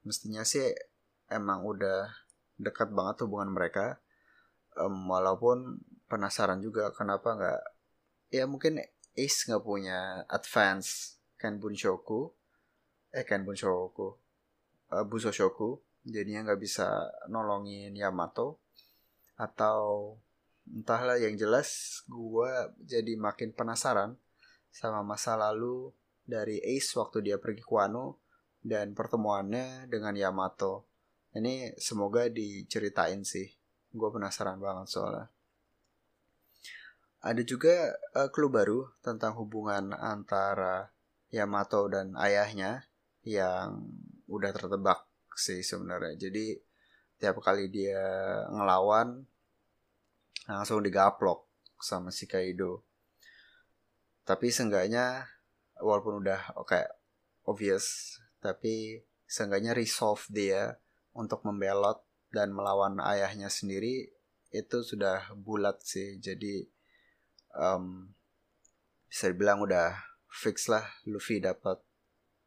mestinya 0.02 0.42
sih 0.42 0.74
emang 1.30 1.62
udah 1.62 2.10
dekat 2.58 2.90
banget 2.90 3.22
hubungan 3.22 3.54
mereka. 3.54 4.02
Um, 4.74 5.06
walaupun 5.06 5.78
penasaran 6.10 6.58
juga 6.58 6.90
kenapa 6.90 7.38
nggak 7.38 7.62
ya 8.34 8.50
mungkin 8.50 8.82
Ace 9.14 9.46
nggak 9.46 9.62
punya 9.62 10.26
advance 10.26 11.22
Ken 11.38 11.62
Bunshoku 11.62 12.34
eh 13.14 13.26
Ken 13.26 13.46
Bunshoku 13.46 14.18
uh, 14.94 15.06
Busoshoku 15.06 15.82
jadinya 16.06 16.50
nggak 16.50 16.62
bisa 16.62 17.10
nolongin 17.30 17.94
Yamato 17.94 18.67
atau 19.38 20.18
entahlah 20.68 21.16
yang 21.22 21.38
jelas 21.40 22.02
gue 22.12 22.52
jadi 22.84 23.16
makin 23.16 23.56
penasaran 23.56 24.20
sama 24.74 25.06
masa 25.06 25.40
lalu 25.40 25.96
dari 26.28 26.60
Ace 26.60 26.92
waktu 27.00 27.24
dia 27.24 27.40
pergi 27.40 27.64
ke 27.64 27.72
Wano 27.72 28.20
dan 28.60 28.92
pertemuannya 28.92 29.88
dengan 29.88 30.12
Yamato. 30.12 30.92
Ini 31.32 31.78
semoga 31.80 32.28
diceritain 32.28 33.24
sih. 33.24 33.48
Gue 33.96 34.10
penasaran 34.12 34.60
banget 34.60 34.92
soalnya. 34.92 35.32
Ada 37.24 37.42
juga 37.48 37.96
uh, 38.14 38.30
clue 38.30 38.52
baru 38.52 38.92
tentang 39.00 39.40
hubungan 39.40 39.96
antara 39.96 40.92
Yamato 41.32 41.88
dan 41.88 42.14
ayahnya 42.20 42.86
yang 43.24 43.88
udah 44.28 44.52
tertebak 44.52 45.08
sih 45.34 45.64
sebenarnya. 45.64 46.16
Jadi 46.28 46.56
tiap 47.18 47.42
kali 47.42 47.70
dia 47.70 48.02
ngelawan 48.54 49.26
langsung 50.48 50.80
digaplok 50.82 51.46
sama 51.82 52.14
si 52.14 52.30
Kaido. 52.30 52.86
Tapi 54.24 54.54
seenggaknya 54.54 55.28
walaupun 55.78 56.24
udah 56.24 56.58
oke 56.58 56.74
okay, 56.74 56.86
obvious 57.46 58.18
tapi 58.42 59.02
seenggaknya 59.28 59.76
resolve 59.76 60.24
dia 60.30 60.78
untuk 61.18 61.44
membelot 61.44 62.06
dan 62.32 62.54
melawan 62.54 63.02
ayahnya 63.02 63.50
sendiri 63.50 64.14
itu 64.54 64.78
sudah 64.84 65.34
bulat 65.36 65.82
sih. 65.84 66.22
Jadi 66.22 66.64
um, 67.56 68.14
bisa 69.08 69.32
dibilang 69.32 69.64
udah 69.64 69.96
fix 70.28 70.68
lah 70.70 70.84
Luffy 71.08 71.42
dapat 71.42 71.80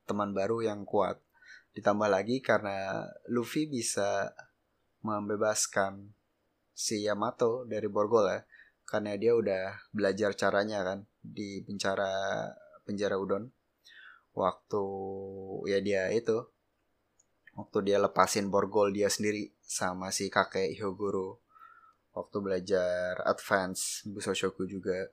teman 0.07 0.33
baru 0.33 0.65
yang 0.65 0.87
kuat. 0.87 1.21
Ditambah 1.75 2.09
lagi 2.11 2.43
karena 2.43 3.07
Luffy 3.31 3.67
bisa 3.71 4.33
membebaskan 5.01 6.13
si 6.73 7.05
Yamato 7.05 7.69
dari 7.69 7.89
Borgol 7.89 8.27
ya 8.29 8.41
karena 8.91 9.15
dia 9.15 9.39
udah 9.39 9.87
belajar 9.95 10.35
caranya 10.35 10.83
kan 10.83 10.99
di 11.23 11.63
penjara 11.63 12.11
penjara 12.83 13.15
udon. 13.23 13.47
Waktu 14.35 14.85
ya 15.71 15.79
dia 15.79 16.11
itu 16.11 16.43
waktu 17.55 17.79
dia 17.87 17.99
lepasin 18.03 18.51
borgol 18.51 18.91
dia 18.95 19.11
sendiri 19.11 19.51
sama 19.61 20.11
si 20.15 20.31
kakek 20.31 20.75
Hyogoro 20.75 21.43
waktu 22.15 22.37
belajar 22.43 23.23
advance 23.23 24.03
Busoshoku 24.11 24.67
juga 24.67 25.07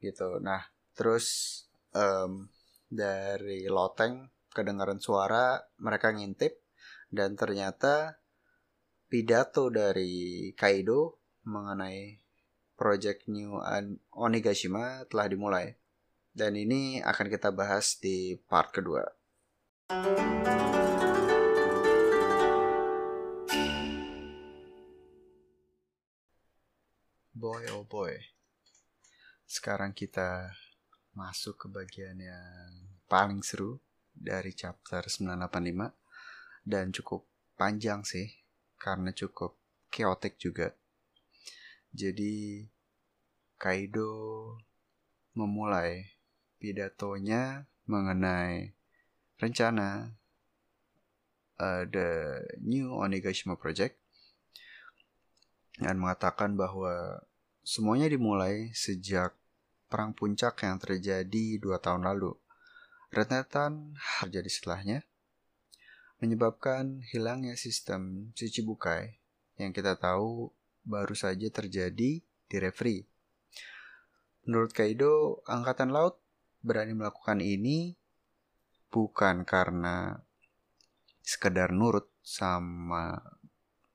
gitu. 0.00 0.36
Nah 0.44 0.60
terus 0.92 1.60
um, 1.96 2.48
dari 2.88 3.68
loteng 3.68 4.28
kedengaran 4.52 5.00
suara 5.00 5.60
mereka 5.80 6.12
ngintip 6.12 6.60
dan 7.12 7.36
ternyata 7.36 8.20
pidato 9.06 9.70
dari 9.70 10.50
Kaido 10.58 11.22
mengenai 11.46 12.18
project 12.74 13.30
New 13.30 13.54
Onigashima 14.10 15.06
telah 15.06 15.26
dimulai. 15.30 15.66
Dan 16.36 16.52
ini 16.58 17.00
akan 17.00 17.32
kita 17.32 17.48
bahas 17.48 17.96
di 17.96 18.36
part 18.44 18.68
kedua. 18.74 19.06
Boy 27.32 27.64
oh 27.72 27.86
boy. 27.88 28.12
Sekarang 29.46 29.94
kita 29.96 30.50
masuk 31.16 31.56
ke 31.56 31.66
bagian 31.72 32.18
yang 32.20 32.68
paling 33.08 33.40
seru 33.40 33.80
dari 34.12 34.52
chapter 34.52 35.06
985 35.08 35.94
dan 36.66 36.92
cukup 36.92 37.24
panjang 37.56 38.04
sih 38.04 38.45
karena 38.76 39.10
cukup 39.12 39.56
chaotic 39.90 40.36
juga. 40.40 40.72
Jadi 41.96 42.64
Kaido 43.56 44.12
memulai 45.32 46.12
pidatonya 46.60 47.64
mengenai 47.88 48.72
rencana 49.40 50.12
uh, 51.60 51.82
the 51.88 52.40
new 52.60 52.92
Onigashima 52.96 53.56
Project 53.56 53.96
dan 55.76 56.00
mengatakan 56.00 56.56
bahwa 56.56 57.20
semuanya 57.64 58.08
dimulai 58.08 58.72
sejak 58.72 59.36
perang 59.86 60.16
puncak 60.16 60.56
yang 60.64 60.80
terjadi 60.80 61.60
dua 61.60 61.76
tahun 61.80 62.08
lalu. 62.08 62.32
Rentetan 63.12 63.96
terjadi 64.24 64.50
setelahnya, 64.50 64.98
menyebabkan 66.20 67.04
hilangnya 67.12 67.58
sistem 67.58 68.32
Shichibukai 68.32 69.20
yang 69.60 69.72
kita 69.72 69.96
tahu 70.00 70.52
baru 70.86 71.12
saja 71.12 71.48
terjadi 71.50 72.22
di 72.22 72.56
referee. 72.56 73.04
Menurut 74.46 74.70
Kaido, 74.70 75.42
Angkatan 75.44 75.90
Laut 75.90 76.22
berani 76.62 76.94
melakukan 76.94 77.42
ini 77.42 77.98
bukan 78.94 79.42
karena 79.42 80.22
sekedar 81.26 81.74
nurut 81.74 82.06
sama 82.22 83.18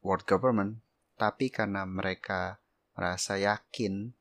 world 0.03 0.27
government, 0.27 0.83
tapi 1.15 1.47
karena 1.47 1.87
mereka 1.87 2.59
merasa 2.91 3.39
yakin 3.39 4.11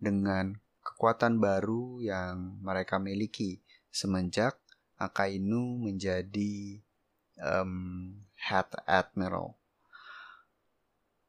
dengan 0.00 0.56
kekuatan 0.80 1.36
baru 1.36 2.00
yang 2.00 2.60
mereka 2.64 2.96
miliki 2.96 3.60
semenjak 3.92 4.56
Akainu 4.96 5.84
menjadi 5.84 6.80
um, 7.40 8.14
head 8.38 8.68
admiral. 8.84 9.56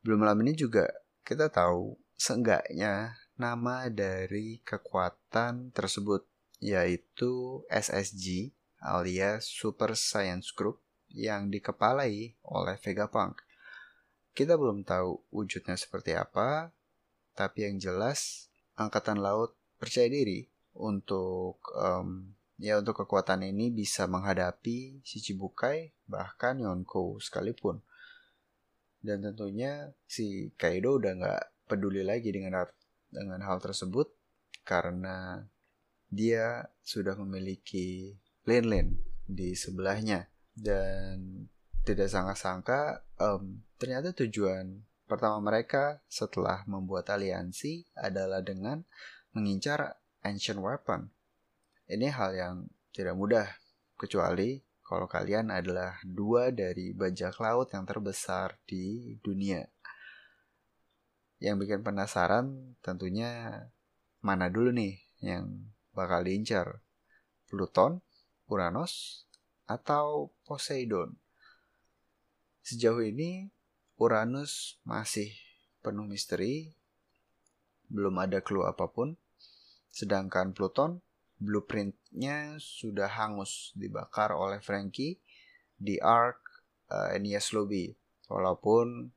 Belum 0.06 0.22
lama 0.22 0.42
ini 0.46 0.54
juga 0.54 0.86
kita 1.26 1.50
tahu 1.50 1.98
seenggaknya 2.14 3.18
nama 3.36 3.90
dari 3.92 4.62
kekuatan 4.64 5.74
tersebut 5.76 6.24
yaitu 6.64 7.66
SSG 7.68 8.56
alias 8.80 9.50
Super 9.50 9.98
Science 9.98 10.54
Group 10.56 10.80
yang 11.12 11.50
dikepalai 11.50 12.38
oleh 12.46 12.76
Vegapunk. 12.80 13.42
Kita 14.36 14.60
belum 14.60 14.84
tahu 14.84 15.32
wujudnya 15.32 15.80
seperti 15.80 16.12
apa, 16.14 16.70
tapi 17.34 17.68
yang 17.68 17.80
jelas 17.80 18.52
Angkatan 18.76 19.24
Laut 19.24 19.56
percaya 19.80 20.12
diri 20.12 20.44
untuk 20.76 21.64
um, 21.72 22.36
ya 22.56 22.80
untuk 22.80 23.04
kekuatan 23.04 23.44
ini 23.44 23.72
bisa 23.72 24.08
menghadapi 24.08 25.04
Shichibukai 25.04 25.92
bahkan 26.08 26.60
Yonko 26.60 27.20
sekalipun. 27.20 27.84
Dan 29.06 29.22
tentunya 29.22 29.94
si 30.10 30.50
Kaido 30.58 30.98
udah 30.98 31.14
nggak 31.14 31.44
peduli 31.70 32.02
lagi 32.02 32.34
dengan 32.34 32.66
dengan 33.10 33.40
hal 33.46 33.62
tersebut 33.62 34.10
karena 34.66 35.46
dia 36.10 36.66
sudah 36.82 37.14
memiliki 37.18 38.18
Lin-Lin 38.46 38.98
di 39.26 39.54
sebelahnya 39.54 40.26
dan 40.54 41.50
tidak 41.86 42.10
sangka-sangka 42.10 43.06
um, 43.22 43.62
ternyata 43.78 44.14
tujuan 44.26 44.82
pertama 45.06 45.38
mereka 45.38 46.02
setelah 46.10 46.66
membuat 46.66 47.14
aliansi 47.14 47.86
adalah 47.94 48.42
dengan 48.42 48.82
mengincar 49.38 50.02
ancient 50.26 50.58
weapon. 50.58 51.14
Ini 51.86 52.10
hal 52.10 52.32
yang 52.34 52.56
tidak 52.90 53.14
mudah 53.14 53.46
kecuali 53.94 54.58
kalau 54.82 55.06
kalian 55.06 55.54
adalah 55.54 56.02
dua 56.02 56.50
dari 56.50 56.98
bajak 56.98 57.38
laut 57.38 57.70
yang 57.74 57.86
terbesar 57.86 58.58
di 58.66 59.14
dunia. 59.22 59.62
Yang 61.38 61.56
bikin 61.62 61.82
penasaran 61.86 62.74
tentunya 62.82 63.62
mana 64.26 64.50
dulu 64.50 64.74
nih 64.74 64.98
yang 65.22 65.70
bakal 65.94 66.26
diincar. 66.26 66.82
Pluton, 67.46 68.02
Uranus, 68.50 69.26
atau 69.70 70.34
Poseidon. 70.42 71.14
Sejauh 72.66 73.06
ini 73.06 73.54
Uranus 74.02 74.82
masih 74.82 75.30
penuh 75.86 76.10
misteri, 76.10 76.74
belum 77.94 78.18
ada 78.18 78.42
clue 78.42 78.66
apa 78.66 78.90
pun. 78.90 79.14
Sedangkan 79.94 80.58
Pluton 80.58 81.05
blueprintnya 81.38 82.56
sudah 82.58 83.12
hangus 83.12 83.76
dibakar 83.76 84.32
oleh 84.32 84.64
Frankie 84.64 85.20
di 85.76 86.00
Ark 86.00 86.40
uh, 86.92 87.16
Enies 87.16 87.52
Lobby. 87.52 87.92
Walaupun 88.32 89.12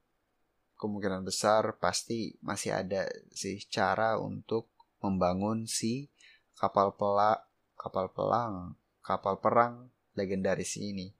kemungkinan 0.79 1.27
besar 1.27 1.75
pasti 1.81 2.37
masih 2.45 2.77
ada 2.77 3.09
sih 3.35 3.59
cara 3.67 4.21
untuk 4.21 4.71
membangun 5.03 5.67
si 5.67 6.11
kapal 6.59 6.95
pelak 6.95 7.47
kapal 7.79 8.11
pelang 8.11 8.75
kapal 9.03 9.41
perang 9.41 9.89
legendaris 10.19 10.77
ini. 10.77 11.15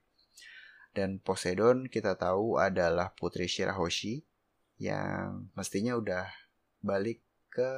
Dan 0.93 1.23
Poseidon 1.23 1.87
kita 1.87 2.19
tahu 2.19 2.59
adalah 2.59 3.15
putri 3.15 3.47
Shirahoshi 3.47 4.27
yang 4.83 5.47
mestinya 5.55 5.95
udah 5.95 6.27
balik 6.83 7.23
ke 7.49 7.71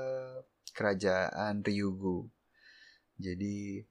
kerajaan 0.72 1.60
Ryugu. 1.60 2.28
Jadi 3.20 3.84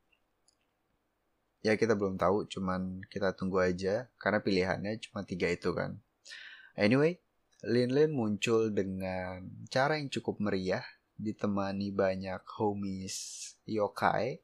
ya 1.62 1.78
kita 1.78 1.94
belum 1.94 2.18
tahu, 2.18 2.50
cuman 2.50 3.06
kita 3.08 3.38
tunggu 3.38 3.62
aja 3.62 4.10
karena 4.18 4.42
pilihannya 4.42 4.98
cuma 5.06 5.22
tiga 5.22 5.46
itu 5.48 5.70
kan. 5.78 6.02
Anyway, 6.74 7.22
Lin 7.68 7.92
Lin 7.92 8.16
muncul 8.16 8.72
dengan 8.74 9.46
cara 9.70 10.00
yang 10.00 10.10
cukup 10.10 10.40
meriah, 10.42 10.84
ditemani 11.20 11.92
banyak 11.92 12.42
homies 12.58 13.52
yokai, 13.68 14.40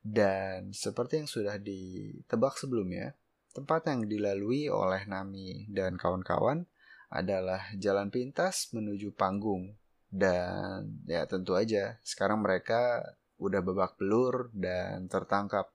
dan 0.00 0.72
seperti 0.72 1.20
yang 1.20 1.28
sudah 1.28 1.60
ditebak 1.60 2.56
sebelumnya, 2.56 3.12
tempat 3.52 3.84
yang 3.92 4.08
dilalui 4.08 4.72
oleh 4.72 5.04
Nami 5.04 5.68
dan 5.68 6.00
kawan-kawan 6.00 6.64
adalah 7.12 7.60
jalan 7.76 8.08
pintas 8.08 8.72
menuju 8.72 9.12
panggung. 9.12 9.76
Dan 10.08 11.04
ya 11.04 11.28
tentu 11.28 11.52
aja, 11.52 12.00
sekarang 12.00 12.40
mereka 12.40 13.04
udah 13.38 13.60
babak 13.62 13.98
belur 13.98 14.50
dan 14.54 15.06
tertangkap. 15.06 15.70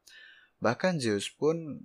Bahkan 0.59 0.99
Zeus 0.99 1.27
pun 1.31 1.83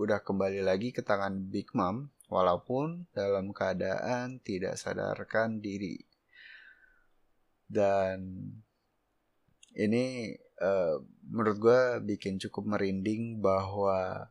udah 0.00 0.24
kembali 0.24 0.64
lagi 0.64 0.96
ke 0.96 1.04
tangan 1.04 1.52
Big 1.52 1.72
Mom 1.76 2.08
walaupun 2.32 3.04
dalam 3.12 3.52
keadaan 3.52 4.40
tidak 4.40 4.80
sadarkan 4.80 5.60
diri. 5.60 6.00
Dan 7.70 8.48
ini 9.76 10.34
uh, 10.58 10.98
menurut 11.30 11.56
gue 11.60 11.80
bikin 12.16 12.40
cukup 12.40 12.76
merinding 12.76 13.38
bahwa 13.38 14.26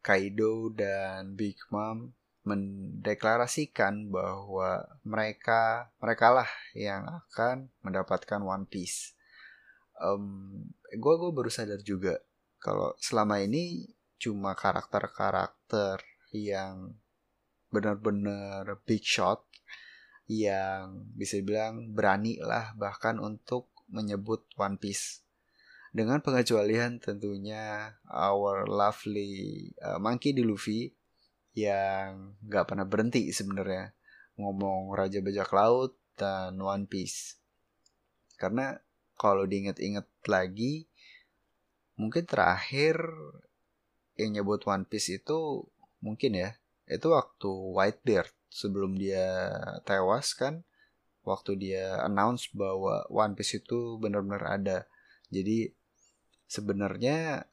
Kaido 0.00 0.72
dan 0.72 1.36
Big 1.36 1.60
Mom 1.68 2.16
mendeklarasikan 2.40 4.08
bahwa 4.08 4.88
mereka 5.04 5.92
mereka 6.00 6.32
lah 6.32 6.50
yang 6.72 7.04
akan 7.04 7.68
mendapatkan 7.84 8.40
One 8.40 8.64
Piece. 8.64 9.12
Um, 10.00 10.64
gue 10.90 11.14
gue 11.20 11.30
baru 11.30 11.52
sadar 11.52 11.84
juga 11.84 12.16
kalau 12.56 12.96
selama 12.96 13.40
ini 13.44 13.84
cuma 14.20 14.56
karakter-karakter 14.56 16.00
yang 16.32 16.96
benar-benar 17.70 18.66
big 18.84 19.04
shot 19.04 19.46
yang 20.30 21.10
bisa 21.16 21.38
dibilang 21.40 21.90
berani 21.90 22.38
lah 22.38 22.70
bahkan 22.78 23.18
untuk 23.18 23.70
menyebut 23.90 24.46
One 24.54 24.78
Piece. 24.78 25.26
Dengan 25.90 26.22
pengecualian 26.22 27.02
tentunya 27.02 27.98
our 28.06 28.62
lovely 28.70 29.74
uh, 29.82 29.98
Monkey 29.98 30.30
di 30.30 30.46
Luffy 30.46 30.94
yang 31.50 32.38
gak 32.46 32.70
pernah 32.70 32.86
berhenti 32.86 33.34
sebenarnya 33.34 33.90
ngomong 34.38 34.94
Raja 34.94 35.18
Bajak 35.18 35.50
Laut 35.50 35.98
dan 36.14 36.54
One 36.62 36.86
Piece. 36.86 37.42
Karena 38.38 38.78
kalau 39.20 39.44
diinget-inget 39.44 40.08
lagi 40.24 40.88
mungkin 42.00 42.24
terakhir 42.24 42.96
yang 44.16 44.40
nyebut 44.40 44.64
One 44.64 44.88
Piece 44.88 45.20
itu 45.20 45.68
mungkin 46.00 46.32
ya 46.32 46.56
itu 46.88 47.12
waktu 47.12 47.50
Whitebeard 47.76 48.32
sebelum 48.48 48.96
dia 48.96 49.52
tewas 49.84 50.32
kan 50.32 50.64
waktu 51.24 51.56
dia 51.60 52.00
announce 52.00 52.48
bahwa 52.56 53.04
One 53.12 53.36
Piece 53.36 53.60
itu 53.60 54.00
benar-benar 54.00 54.60
ada. 54.60 54.78
Jadi 55.28 55.70
sebenarnya 56.48 57.46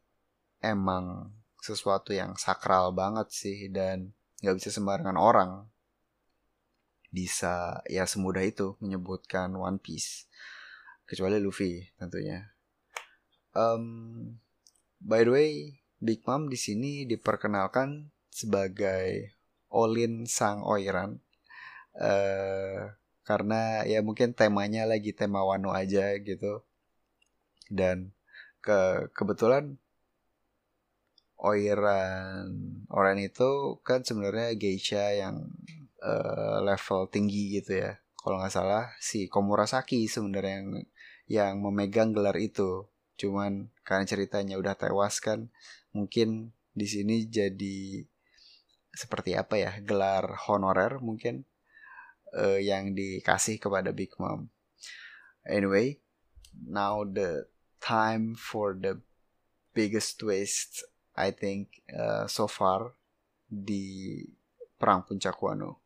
emang 0.63 1.35
sesuatu 1.61 2.15
yang 2.15 2.39
sakral 2.39 2.95
banget 2.95 3.27
sih 3.29 3.67
dan 3.69 4.15
nggak 4.41 4.57
bisa 4.57 4.69
sembarangan 4.71 5.17
orang 5.19 5.51
bisa 7.07 7.81
ya 7.87 8.03
semudah 8.05 8.43
itu 8.43 8.77
menyebutkan 8.81 9.53
One 9.57 9.81
Piece 9.81 10.29
kecuali 11.07 11.39
Luffy 11.39 11.81
tentunya 11.95 12.43
um, 13.55 14.37
by 15.01 15.23
the 15.25 15.31
way 15.31 15.51
Big 15.97 16.21
Mom 16.29 16.45
di 16.45 16.59
sini 16.61 17.09
diperkenalkan 17.09 18.13
sebagai 18.29 19.33
Olin 19.73 20.29
Sang 20.29 20.61
Oiran. 20.61 21.17
Uh, 21.97 22.93
karena 23.25 23.81
ya 23.89 24.05
mungkin 24.05 24.37
temanya 24.37 24.85
lagi 24.85 25.11
tema 25.11 25.41
Wano 25.41 25.73
aja 25.73 26.13
gitu. 26.21 26.61
Dan 27.67 28.13
ke 28.61 29.09
kebetulan 29.17 29.81
Oiran 31.41 32.45
Oiran 32.93 33.19
itu 33.21 33.81
kan 33.81 34.05
sebenarnya 34.05 34.53
geisha 34.53 35.17
yang 35.17 35.49
uh, 36.05 36.61
level 36.61 37.09
tinggi 37.09 37.57
gitu 37.57 37.81
ya. 37.81 37.97
Kalau 38.13 38.37
nggak 38.37 38.53
salah 38.53 38.93
si 39.01 39.25
Komurasaki 39.25 40.05
sebenarnya 40.05 40.61
yang 40.61 40.69
yang 41.27 41.59
memegang 41.59 42.15
gelar 42.15 42.35
itu. 42.39 42.87
Cuman 43.19 43.71
karena 43.83 44.07
ceritanya 44.07 44.55
udah 44.55 44.75
tewas 44.79 45.19
kan, 45.19 45.51
mungkin 45.91 46.55
di 46.71 46.87
sini 46.87 47.27
jadi 47.27 48.05
seperti 48.93 49.37
apa 49.37 49.61
ya 49.61 49.71
gelar 49.85 50.25
honorer 50.49 50.97
mungkin 50.97 51.45
uh, 52.33 52.57
yang 52.57 52.97
dikasih 52.97 53.61
kepada 53.61 53.93
Big 53.93 54.13
Mom. 54.17 54.49
Anyway, 55.45 56.01
now 56.53 57.05
the 57.05 57.45
time 57.77 58.33
for 58.33 58.73
the 58.73 58.97
biggest 59.77 60.17
twist 60.17 60.81
I 61.17 61.33
think 61.33 61.81
uh, 61.93 62.25
so 62.29 62.45
far 62.45 62.93
di 63.45 64.21
perang 64.77 65.01
puncak 65.05 65.37
Wano. 65.41 65.81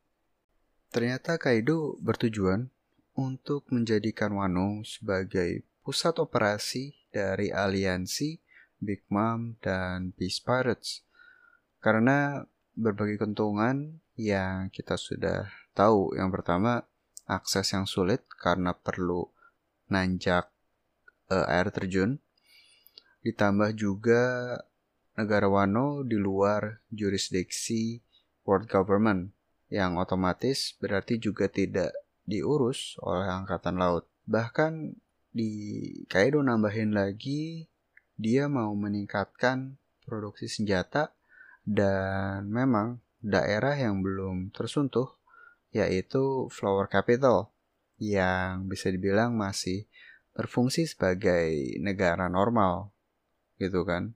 Ternyata 0.92 1.40
Kaido 1.40 1.96
bertujuan 2.04 2.68
untuk 3.12 3.68
menjadikan 3.68 4.32
Wano 4.32 4.84
sebagai 4.84 5.66
pusat 5.84 6.16
operasi 6.22 6.96
dari 7.12 7.52
aliansi 7.52 8.40
Big 8.82 9.06
Mom, 9.06 9.54
dan 9.62 10.10
Beast 10.18 10.42
Pirates. 10.42 11.06
Karena 11.78 12.42
berbagai 12.74 13.22
keuntungan 13.22 14.02
yang 14.18 14.68
kita 14.74 14.98
sudah 14.98 15.46
tahu. 15.72 16.18
Yang 16.18 16.30
pertama, 16.40 16.82
akses 17.30 17.70
yang 17.70 17.86
sulit 17.86 18.26
karena 18.42 18.74
perlu 18.74 19.30
nanjak 19.86 20.50
uh, 21.30 21.46
air 21.46 21.70
terjun. 21.70 22.18
Ditambah 23.22 23.78
juga 23.78 24.58
negara 25.14 25.46
Wano 25.46 26.02
di 26.02 26.18
luar 26.18 26.82
jurisdiksi 26.90 28.02
world 28.42 28.66
government 28.66 29.30
yang 29.70 29.96
otomatis 29.96 30.76
berarti 30.76 31.16
juga 31.16 31.46
tidak 31.48 31.94
diurus 32.28 32.96
oleh 33.02 33.26
angkatan 33.28 33.78
laut. 33.78 34.08
Bahkan 34.26 34.94
di 35.32 35.50
Kaido 36.06 36.44
nambahin 36.44 36.92
lagi 36.92 37.66
dia 38.20 38.46
mau 38.46 38.76
meningkatkan 38.76 39.80
produksi 40.04 40.46
senjata 40.46 41.16
dan 41.64 42.46
memang 42.52 43.00
daerah 43.22 43.72
yang 43.78 44.02
belum 44.04 44.52
tersentuh 44.52 45.08
yaitu 45.72 46.52
flower 46.52 46.90
capital 46.90 47.48
yang 47.96 48.68
bisa 48.68 48.92
dibilang 48.92 49.32
masih 49.38 49.88
berfungsi 50.36 50.84
sebagai 50.84 51.78
negara 51.80 52.28
normal 52.28 52.92
gitu 53.56 53.86
kan 53.86 54.12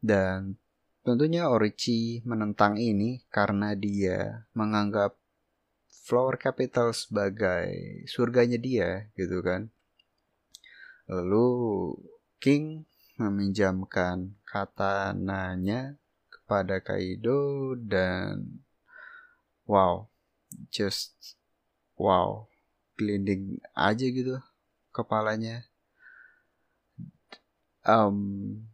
dan 0.00 0.56
tentunya 1.04 1.46
Orochi 1.46 2.24
menentang 2.24 2.80
ini 2.80 3.22
karena 3.28 3.76
dia 3.76 4.48
menganggap 4.56 5.14
flower 6.04 6.36
capital 6.36 6.92
sebagai 6.92 8.04
surganya 8.04 8.60
dia 8.60 9.08
gitu 9.16 9.40
kan 9.40 9.72
lalu 11.08 11.48
King 12.44 12.84
meminjamkan 13.16 14.36
katananya 14.44 15.96
kepada 16.28 16.82
Kaido 16.82 17.72
dan 17.78 18.60
wow, 19.64 20.08
just 20.68 21.38
wow, 21.96 22.50
gelinding 22.98 23.62
aja 23.72 24.06
gitu 24.06 24.42
kepalanya. 24.90 25.66
Um, 27.84 28.64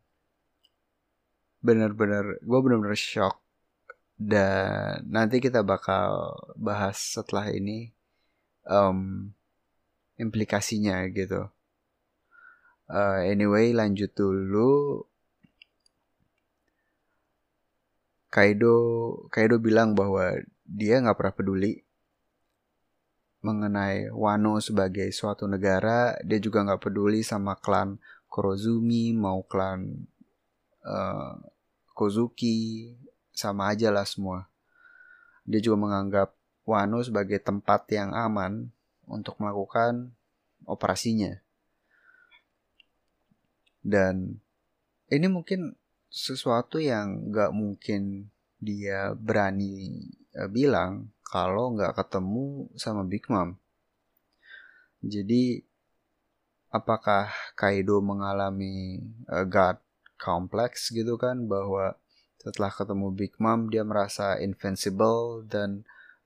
bener-bener, 1.60 2.38
gue 2.40 2.58
bener-bener 2.62 2.98
shock 2.98 3.39
dan 4.20 5.00
nanti 5.08 5.40
kita 5.40 5.64
bakal 5.64 6.36
bahas 6.60 7.00
setelah 7.00 7.48
ini 7.48 7.88
um, 8.68 9.32
implikasinya 10.20 11.08
gitu 11.08 11.48
Uh, 12.90 13.22
anyway, 13.22 13.70
lanjut 13.70 14.10
dulu. 14.18 15.06
Kaido 18.34 18.74
Kaido 19.30 19.62
bilang 19.62 19.94
bahwa 19.94 20.34
dia 20.66 20.98
nggak 20.98 21.14
pernah 21.18 21.34
peduli 21.34 21.72
mengenai 23.46 24.10
Wano 24.10 24.58
sebagai 24.58 25.06
suatu 25.14 25.46
negara, 25.46 26.18
dia 26.26 26.42
juga 26.42 26.66
nggak 26.66 26.82
peduli 26.82 27.22
sama 27.22 27.54
klan 27.54 27.94
Kurozumi, 28.26 29.14
mau 29.14 29.46
klan 29.46 30.06
uh, 30.82 31.38
Kozuki, 31.94 32.90
sama 33.40 33.72
aja 33.72 33.88
lah 33.88 34.04
semua. 34.04 34.44
Dia 35.48 35.64
juga 35.64 35.80
menganggap 35.80 36.36
Wano 36.68 37.00
sebagai 37.00 37.40
tempat 37.40 37.88
yang 37.88 38.12
aman 38.12 38.68
untuk 39.08 39.40
melakukan 39.40 40.12
operasinya. 40.68 41.40
Dan 43.80 44.38
ini 45.08 45.26
mungkin 45.26 45.74
sesuatu 46.12 46.76
yang 46.76 47.32
nggak 47.32 47.50
mungkin 47.56 48.28
dia 48.60 49.16
berani 49.16 50.04
uh, 50.36 50.50
bilang 50.52 51.08
kalau 51.24 51.72
nggak 51.72 51.96
ketemu 51.96 52.68
sama 52.76 53.02
Big 53.08 53.24
Mom. 53.32 53.56
Jadi 55.00 55.64
apakah 56.68 57.32
Kaido 57.56 58.04
mengalami 58.04 59.00
uh, 59.32 59.48
God 59.48 59.80
complex 60.20 60.92
gitu 60.92 61.16
kan 61.16 61.48
bahwa 61.48 61.96
setelah 62.40 62.72
ketemu 62.72 63.12
Big 63.12 63.36
Mom 63.36 63.68
dia 63.68 63.84
merasa 63.84 64.40
invincible 64.40 65.44
dan 65.44 65.84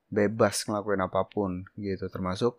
bebas 0.09 0.63
ngelakuin 0.65 1.03
apa 1.03 1.27
pun 1.27 1.67
gitu 1.75 2.07
termasuk 2.07 2.57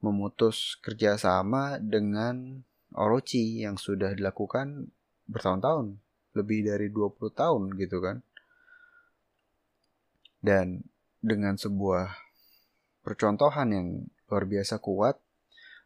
memutus 0.00 0.80
kerjasama 0.80 1.76
dengan 1.76 2.64
Orochi 2.96 3.60
yang 3.62 3.76
sudah 3.76 4.16
dilakukan 4.16 4.88
bertahun-tahun 5.28 6.00
lebih 6.34 6.72
dari 6.72 6.88
20 6.88 7.20
tahun 7.36 7.62
gitu 7.76 8.00
kan 8.00 8.24
dan 10.40 10.80
dengan 11.20 11.60
sebuah 11.60 12.16
percontohan 13.04 13.68
yang 13.76 13.88
luar 14.32 14.44
biasa 14.48 14.80
kuat, 14.80 15.20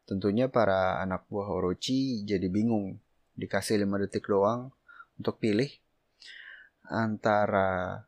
tentunya 0.07 0.47
para 0.47 1.03
anak 1.03 1.27
buah 1.27 1.51
Orochi 1.51 2.23
jadi 2.23 2.47
bingung. 2.47 3.03
Dikasih 3.35 3.83
5 3.83 4.03
detik 4.07 4.31
doang 4.31 4.71
untuk 5.19 5.43
pilih 5.43 5.67
antara 6.89 8.05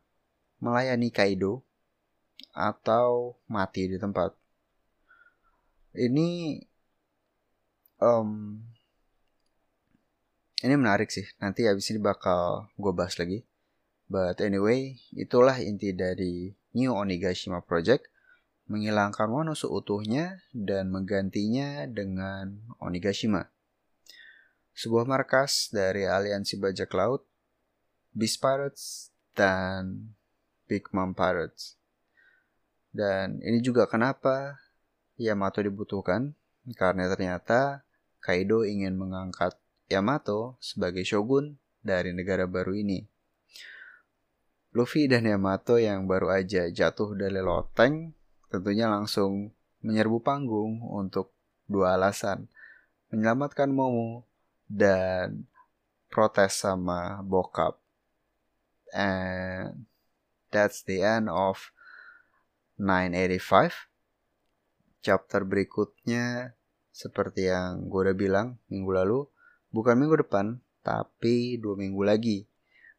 melayani 0.61 1.13
Kaido 1.13 1.61
atau 2.57 3.37
mati 3.45 3.85
di 3.85 3.97
tempat. 4.01 4.33
Ini 5.93 6.57
um, 8.01 8.61
ini 10.65 10.73
menarik 10.73 11.13
sih. 11.13 11.25
Nanti 11.37 11.69
habis 11.69 11.85
ini 11.93 12.01
bakal 12.01 12.65
gue 12.81 12.93
bahas 12.93 13.13
lagi. 13.21 13.45
But 14.07 14.39
anyway, 14.39 14.97
itulah 15.13 15.59
inti 15.59 15.91
dari 15.91 16.55
New 16.71 16.95
Onigashima 16.95 17.59
Project, 17.59 18.07
menghilangkan 18.71 19.27
Wano 19.27 19.51
seutuhnya 19.51 20.41
dan 20.55 20.89
menggantinya 20.89 21.83
dengan 21.91 22.63
Onigashima. 22.79 23.51
Sebuah 24.73 25.03
markas 25.03 25.69
dari 25.75 26.07
aliansi 26.07 26.55
bajak 26.55 26.87
laut, 26.95 27.26
Beast 28.17 28.41
Pirates, 28.41 29.13
dan 29.37 30.09
Big 30.65 30.89
Mom 30.89 31.13
Pirates. 31.13 31.77
Dan 32.89 33.37
ini 33.45 33.61
juga 33.61 33.85
kenapa 33.85 34.57
Yamato 35.21 35.61
dibutuhkan, 35.61 36.33
karena 36.73 37.05
ternyata 37.13 37.85
Kaido 38.17 38.65
ingin 38.65 38.97
mengangkat 38.97 39.53
Yamato 39.85 40.57
sebagai 40.57 41.05
shogun 41.05 41.61
dari 41.85 42.11
negara 42.11 42.49
baru 42.49 42.73
ini. 42.73 43.05
Luffy 44.73 45.05
dan 45.05 45.29
Yamato 45.29 45.77
yang 45.77 46.09
baru 46.09 46.33
aja 46.33 46.67
jatuh 46.67 47.15
dari 47.15 47.39
loteng 47.39 48.17
tentunya 48.51 48.91
langsung 48.91 49.53
menyerbu 49.85 50.19
panggung 50.25 50.81
untuk 50.83 51.31
dua 51.69 51.95
alasan. 51.95 52.49
Menyelamatkan 53.13 53.71
Momo 53.71 54.27
dan 54.67 55.47
protes 56.11 56.59
sama 56.59 57.23
bokap. 57.23 57.79
And 58.93 59.87
that's 60.51 60.83
the 60.83 61.03
end 61.03 61.27
of 61.27 61.71
985. 62.77 63.89
Chapter 65.03 65.47
berikutnya 65.47 66.57
seperti 66.91 67.49
yang 67.49 67.87
gue 67.87 68.09
udah 68.09 68.17
bilang 68.17 68.47
minggu 68.73 68.91
lalu, 68.91 69.19
bukan 69.69 69.95
minggu 70.01 70.25
depan, 70.25 70.57
tapi 70.81 71.61
dua 71.61 71.77
minggu 71.77 72.01
lagi. 72.01 72.49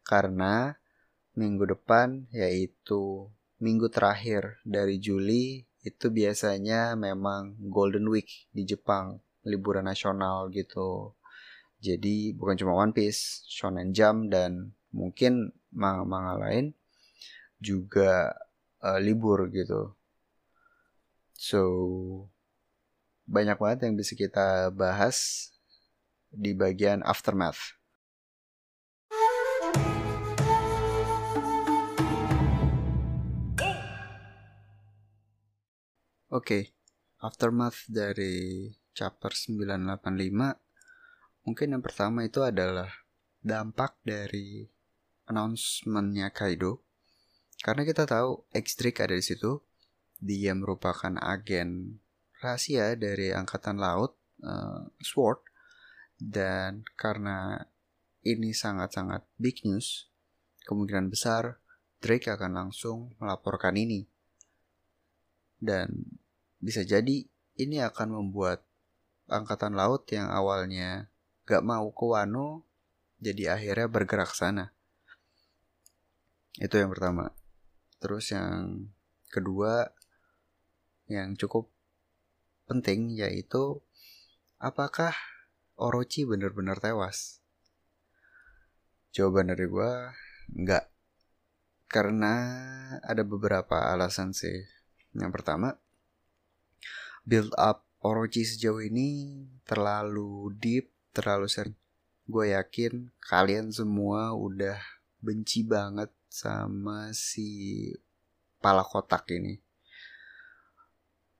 Karena 0.07 0.71
minggu 1.35 1.67
depan 1.67 2.27
yaitu 2.31 3.27
minggu 3.59 3.91
terakhir 3.91 4.59
dari 4.63 4.97
Juli 4.97 5.67
itu 5.83 6.11
biasanya 6.11 6.95
memang 6.95 7.55
Golden 7.71 8.07
Week 8.11 8.27
di 8.51 8.67
Jepang, 8.67 9.19
liburan 9.47 9.87
nasional 9.87 10.51
gitu. 10.51 11.15
Jadi 11.79 12.35
bukan 12.35 12.59
cuma 12.59 12.75
One 12.75 12.91
Piece, 12.91 13.47
Shonen 13.47 13.95
Jump 13.95 14.31
dan 14.31 14.75
mungkin 14.91 15.55
manga-manga 15.73 16.35
lain 16.39 16.73
juga 17.61 18.33
uh, 18.81 18.99
libur 18.99 19.51
gitu. 19.51 19.93
So 21.35 21.61
banyak 23.29 23.57
banget 23.61 23.79
yang 23.87 23.95
bisa 23.95 24.17
kita 24.17 24.73
bahas 24.73 25.49
di 26.29 26.53
bagian 26.57 27.05
aftermath. 27.05 27.77
Oke, 36.29 36.45
okay. 36.45 36.63
aftermath 37.25 37.89
dari 37.89 38.69
chapter 38.93 39.33
985 39.33 40.61
mungkin 41.41 41.67
yang 41.73 41.81
pertama 41.81 42.21
itu 42.21 42.45
adalah 42.45 42.91
dampak 43.41 43.97
dari 44.05 44.69
announcementnya 45.29 46.33
Kaido. 46.33 46.81
Karena 47.61 47.85
kita 47.85 48.09
tahu 48.09 48.43
X-Drake 48.51 49.05
ada 49.05 49.15
di 49.15 49.23
situ. 49.23 49.61
Dia 50.19 50.51
merupakan 50.57 51.15
agen 51.21 52.01
rahasia 52.41 52.97
dari 52.97 53.31
angkatan 53.31 53.77
laut 53.77 54.17
uh, 54.41 54.89
Sword. 54.99 55.39
Dan 56.19 56.83
karena 56.99 57.63
ini 58.27 58.51
sangat-sangat 58.51 59.23
big 59.39 59.63
news 59.63 60.11
kemungkinan 60.67 61.07
besar 61.07 61.63
Drake 61.99 62.27
akan 62.31 62.51
langsung 62.55 63.15
melaporkan 63.19 63.75
ini. 63.79 64.07
Dan 65.59 66.19
bisa 66.59 66.83
jadi 66.83 67.27
ini 67.59 67.77
akan 67.83 68.19
membuat 68.23 68.63
angkatan 69.27 69.75
laut 69.75 70.07
yang 70.11 70.31
awalnya 70.31 71.11
gak 71.43 71.63
mau 71.63 71.91
ke 71.91 72.05
Wano 72.07 72.63
jadi 73.19 73.59
akhirnya 73.59 73.87
bergerak 73.91 74.31
sana. 74.31 74.71
Itu 76.59 76.75
yang 76.75 76.91
pertama. 76.91 77.31
Terus 78.03 78.35
yang 78.35 78.91
kedua 79.31 79.87
yang 81.07 81.39
cukup 81.39 81.71
penting 82.67 83.15
yaitu 83.15 83.79
apakah 84.59 85.15
Orochi 85.79 86.27
benar-benar 86.27 86.83
tewas? 86.83 87.39
Jawaban 89.15 89.55
dari 89.55 89.71
gue 89.71 89.91
enggak. 90.51 90.91
Karena 91.87 92.35
ada 93.07 93.23
beberapa 93.23 93.95
alasan 93.95 94.35
sih. 94.35 94.67
Yang 95.15 95.31
pertama, 95.39 95.79
build 97.23 97.55
up 97.55 97.87
Orochi 98.03 98.43
sejauh 98.43 98.83
ini 98.83 99.47
terlalu 99.63 100.51
deep, 100.59 100.91
terlalu 101.15 101.47
sering. 101.47 101.79
Gue 102.27 102.51
yakin 102.51 103.15
kalian 103.23 103.71
semua 103.71 104.35
udah 104.35 104.77
benci 105.23 105.65
banget 105.65 106.13
sama 106.29 107.11
si 107.11 107.89
pala 108.61 108.85
kotak 108.85 109.25
ini. 109.33 109.57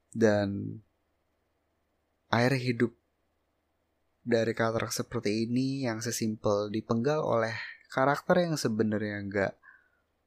Dan 0.10 0.82
air 2.34 2.54
hidup 2.58 2.92
dari 4.26 4.52
karakter 4.58 5.06
seperti 5.06 5.46
ini 5.46 5.86
yang 5.86 6.02
sesimpel 6.02 6.74
dipenggal 6.74 7.22
oleh 7.22 7.54
karakter 7.94 8.46
yang 8.46 8.58
sebenarnya 8.58 9.18
nggak 9.26 9.54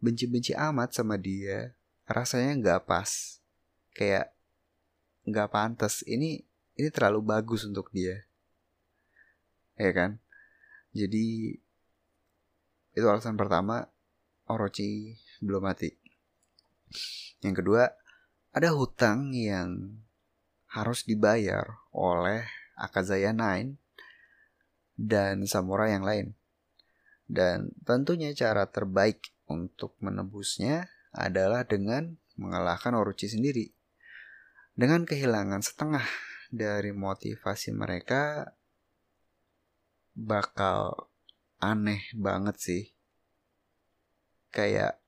benci-benci 0.02 0.54
amat 0.58 0.94
sama 0.94 1.18
dia 1.18 1.74
rasanya 2.06 2.58
nggak 2.58 2.80
pas. 2.86 3.42
Kayak 3.92 4.32
nggak 5.26 5.50
pantas. 5.50 6.02
Ini 6.06 6.42
ini 6.78 6.88
terlalu 6.90 7.22
bagus 7.22 7.66
untuk 7.66 7.90
dia. 7.92 8.22
Ya 9.78 9.90
kan? 9.94 10.18
Jadi 10.92 11.56
itu 12.92 13.06
alasan 13.08 13.40
pertama 13.40 13.88
Orochi 14.50 15.14
belum 15.42 15.62
mati 15.62 15.90
yang 17.42 17.54
kedua 17.54 17.86
ada 18.52 18.68
hutang 18.74 19.32
yang 19.34 20.00
harus 20.72 21.04
dibayar 21.04 21.64
oleh 21.92 22.48
Akazaya 22.78 23.30
Nine 23.36 23.76
dan 24.96 25.44
samurai 25.44 25.92
yang 25.92 26.04
lain 26.04 26.26
dan 27.28 27.72
tentunya 27.86 28.32
cara 28.36 28.68
terbaik 28.68 29.32
untuk 29.48 29.96
menebusnya 30.00 30.88
adalah 31.12 31.64
dengan 31.64 32.16
mengalahkan 32.36 32.96
Orochi 32.96 33.28
sendiri. 33.28 33.72
dengan 34.72 35.04
kehilangan 35.04 35.60
setengah 35.60 36.04
dari 36.48 36.96
motivasi 36.96 37.76
mereka 37.76 38.52
bakal 40.16 41.12
aneh 41.60 42.08
banget 42.16 42.56
sih. 42.56 42.82
Kayak 44.52 45.00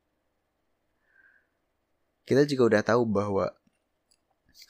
kita 2.24 2.48
juga 2.48 2.62
udah 2.74 2.82
tahu 2.82 3.02
bahwa 3.04 3.52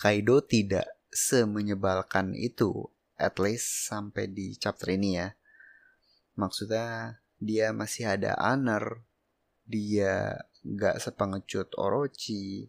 Kaido 0.03 0.43
tidak 0.43 0.91
semenyebalkan 1.15 2.35
itu 2.35 2.91
at 3.15 3.39
least 3.39 3.87
sampai 3.87 4.27
di 4.27 4.59
chapter 4.59 4.91
ini 4.91 5.23
ya. 5.23 5.31
Maksudnya 6.35 7.23
dia 7.39 7.71
masih 7.71 8.11
ada 8.11 8.35
honor, 8.43 9.07
dia 9.63 10.43
gak 10.67 10.99
sepengecut 10.99 11.71
Orochi, 11.79 12.67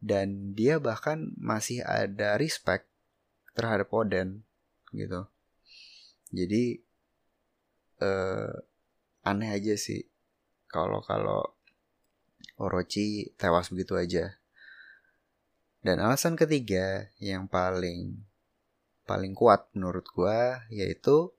dan 0.00 0.56
dia 0.56 0.80
bahkan 0.80 1.36
masih 1.36 1.84
ada 1.84 2.40
respect 2.40 2.88
terhadap 3.52 3.92
Oden 3.92 4.40
gitu. 4.96 5.28
Jadi 6.32 6.80
eh, 8.00 8.52
aneh 9.22 9.50
aja 9.52 9.76
sih 9.76 10.11
kalau 10.72 11.04
kalau 11.04 11.44
Orochi 12.56 13.30
tewas 13.36 13.68
begitu 13.68 13.94
aja. 14.00 14.40
Dan 15.84 16.00
alasan 16.00 16.38
ketiga 16.38 17.12
yang 17.20 17.44
paling 17.50 18.24
paling 19.04 19.36
kuat 19.36 19.68
menurut 19.76 20.06
gua 20.14 20.64
yaitu 20.72 21.34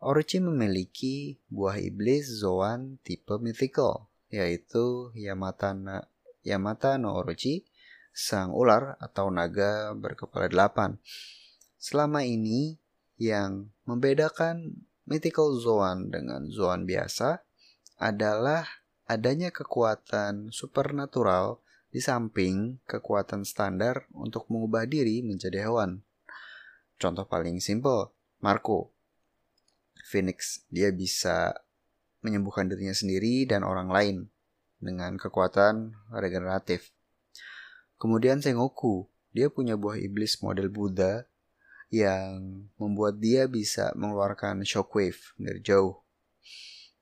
Orochi 0.00 0.40
memiliki 0.40 1.36
buah 1.52 1.76
iblis 1.76 2.40
Zoan 2.40 2.96
tipe 3.04 3.36
mythical 3.36 4.08
yaitu 4.32 5.12
Yamata 5.12 5.76
na, 5.76 6.08
Yamata 6.40 6.96
no 6.96 7.20
Orochi 7.20 7.68
sang 8.14 8.54
ular 8.56 8.96
atau 8.96 9.28
naga 9.28 9.92
berkepala 9.92 10.48
delapan. 10.48 10.96
Selama 11.76 12.24
ini 12.24 12.78
yang 13.20 13.68
membedakan 13.84 14.86
mythical 15.04 15.58
Zoan 15.58 16.08
dengan 16.08 16.48
Zoan 16.48 16.86
biasa 16.88 17.42
adalah 18.00 18.64
adanya 19.04 19.52
kekuatan 19.52 20.48
supernatural 20.48 21.60
di 21.92 22.00
samping 22.00 22.80
kekuatan 22.88 23.44
standar 23.44 24.08
untuk 24.16 24.48
mengubah 24.48 24.88
diri 24.88 25.20
menjadi 25.20 25.68
hewan. 25.68 26.00
Contoh 26.96 27.28
paling 27.28 27.60
simple, 27.60 28.08
Marco. 28.40 28.88
Phoenix, 30.08 30.64
dia 30.72 30.90
bisa 30.90 31.54
menyembuhkan 32.24 32.66
dirinya 32.66 32.96
sendiri 32.96 33.44
dan 33.44 33.62
orang 33.62 33.92
lain 33.92 34.16
dengan 34.80 35.20
kekuatan 35.20 35.94
regeneratif. 36.10 36.90
Kemudian 38.00 38.40
Sengoku, 38.40 39.06
dia 39.30 39.52
punya 39.52 39.76
buah 39.76 40.00
iblis 40.00 40.40
model 40.40 40.72
Buddha 40.72 41.28
yang 41.92 42.64
membuat 42.78 43.18
dia 43.20 43.44
bisa 43.50 43.92
mengeluarkan 43.98 44.62
shockwave 44.64 45.36
dari 45.36 45.60
jauh. 45.60 46.00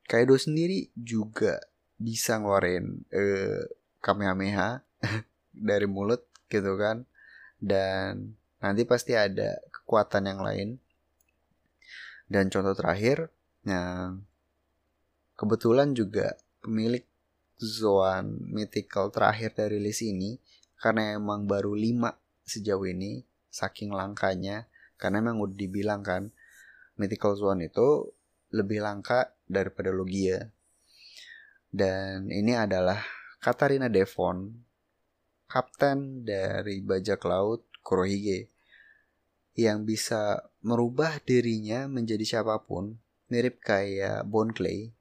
Kaido 0.08 0.40
sendiri 0.40 0.88
juga 0.96 1.60
bisa 2.00 2.40
ngeluarin 2.40 3.04
uh, 3.12 3.62
kamehameha 4.00 4.80
dari 5.68 5.84
mulut 5.84 6.24
gitu 6.48 6.80
kan. 6.80 7.04
Dan 7.60 8.32
nanti 8.64 8.88
pasti 8.88 9.12
ada 9.12 9.60
kekuatan 9.68 10.24
yang 10.24 10.40
lain. 10.40 10.68
Dan 12.24 12.48
contoh 12.48 12.72
terakhir 12.72 13.28
yang 13.68 14.24
kebetulan 15.36 15.92
juga 15.92 16.40
pemilik 16.64 17.04
Zoan 17.60 18.40
Mythical 18.48 19.12
terakhir 19.12 19.52
dari 19.60 19.76
list 19.76 20.06
ini 20.06 20.40
karena 20.78 21.18
emang 21.18 21.44
baru 21.44 21.76
5 21.76 22.16
sejauh 22.48 22.88
ini 22.88 23.28
saking 23.52 23.92
langkanya. 23.92 24.64
Karena 24.96 25.20
emang 25.20 25.44
udah 25.44 25.52
dibilang 25.52 26.00
kan 26.00 26.32
Mythical 26.96 27.36
Zoan 27.36 27.60
itu 27.60 28.17
lebih 28.52 28.80
langka 28.80 29.34
daripada 29.44 29.92
Logia 29.92 30.48
dan 31.68 32.32
ini 32.32 32.56
adalah 32.56 33.04
Katarina 33.44 33.92
Devon, 33.92 34.56
kapten 35.44 36.24
dari 36.24 36.80
bajak 36.80 37.20
laut 37.28 37.68
Kurohige, 37.84 38.48
yang 39.52 39.84
bisa 39.84 40.48
merubah 40.64 41.20
dirinya 41.20 41.84
menjadi 41.84 42.24
siapa 42.24 42.64
pun, 42.64 42.96
mirip 43.28 43.60
kayak 43.60 44.24
Bone 44.24 44.56
Clay 44.56 44.96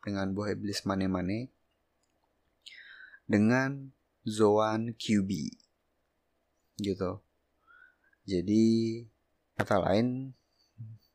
dengan 0.00 0.32
buah 0.32 0.56
iblis 0.56 0.88
mane-mane, 0.88 1.52
dengan 3.28 3.92
Zoan 4.24 4.96
QB. 4.96 5.30
Gitu. 6.80 7.12
Jadi, 8.26 8.64
kata 9.60 9.84
lain, 9.84 10.32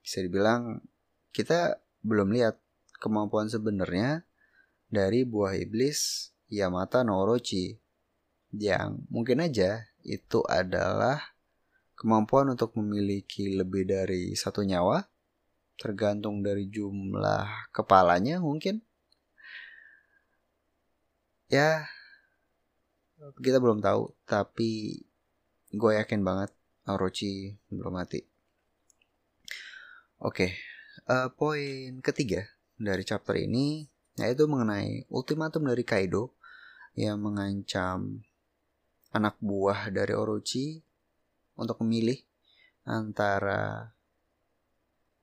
bisa 0.05 0.21
dibilang 0.21 0.79
kita 1.31 1.79
belum 2.03 2.35
lihat 2.35 2.59
kemampuan 2.99 3.47
sebenarnya 3.47 4.23
dari 4.91 5.23
buah 5.23 5.55
iblis 5.55 6.31
Yamata 6.51 7.07
no 7.07 7.15
Orochi 7.23 7.79
yang 8.51 9.07
mungkin 9.07 9.39
aja 9.39 9.87
itu 10.03 10.43
adalah 10.43 11.31
kemampuan 11.95 12.51
untuk 12.51 12.75
memiliki 12.75 13.55
lebih 13.55 13.87
dari 13.87 14.35
satu 14.35 14.67
nyawa 14.67 15.07
tergantung 15.79 16.43
dari 16.43 16.67
jumlah 16.67 17.71
kepalanya 17.71 18.43
mungkin 18.43 18.83
ya 21.47 21.87
kita 23.39 23.63
belum 23.63 23.79
tahu 23.79 24.11
tapi 24.27 25.01
gue 25.71 25.91
yakin 25.95 26.21
banget 26.21 26.51
Orochi 26.89 27.55
belum 27.71 27.95
mati 27.95 28.19
oke 30.19 30.35
okay. 30.35 30.70
Uh, 31.11 31.27
poin 31.35 31.99
ketiga 31.99 32.47
dari 32.79 33.03
chapter 33.03 33.35
ini 33.35 33.83
yaitu 34.15 34.47
mengenai 34.47 35.03
ultimatum 35.11 35.67
dari 35.67 35.83
Kaido 35.83 36.35
yang 36.95 37.19
mengancam 37.19 38.23
anak 39.11 39.35
buah 39.43 39.91
dari 39.91 40.15
Orochi 40.15 40.79
untuk 41.59 41.83
memilih 41.83 42.19
antara 42.87 43.91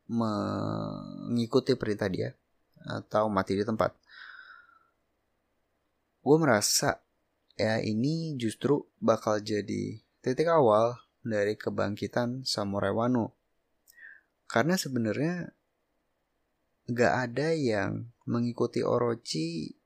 mengikuti 0.09 1.77
perintah 1.77 2.09
dia 2.09 2.33
atau 2.89 3.29
mati 3.29 3.57
di 3.57 3.65
tempat. 3.65 3.93
Gue 6.25 6.37
merasa 6.41 7.01
ya 7.61 7.81
ini 7.81 8.37
justru 8.41 8.89
bakal 9.01 9.45
jadi 9.45 10.01
titik 10.25 10.49
awal 10.49 10.97
dari 11.21 11.61
kebangkitan 11.61 12.49
Samurai 12.49 12.93
Wano. 12.93 13.37
Karena 14.49 14.81
sebenarnya 14.81 15.58
gak 16.89 17.31
ada 17.31 17.53
yang 17.53 18.09
mengikuti 18.25 18.81
Orochi 18.81 19.77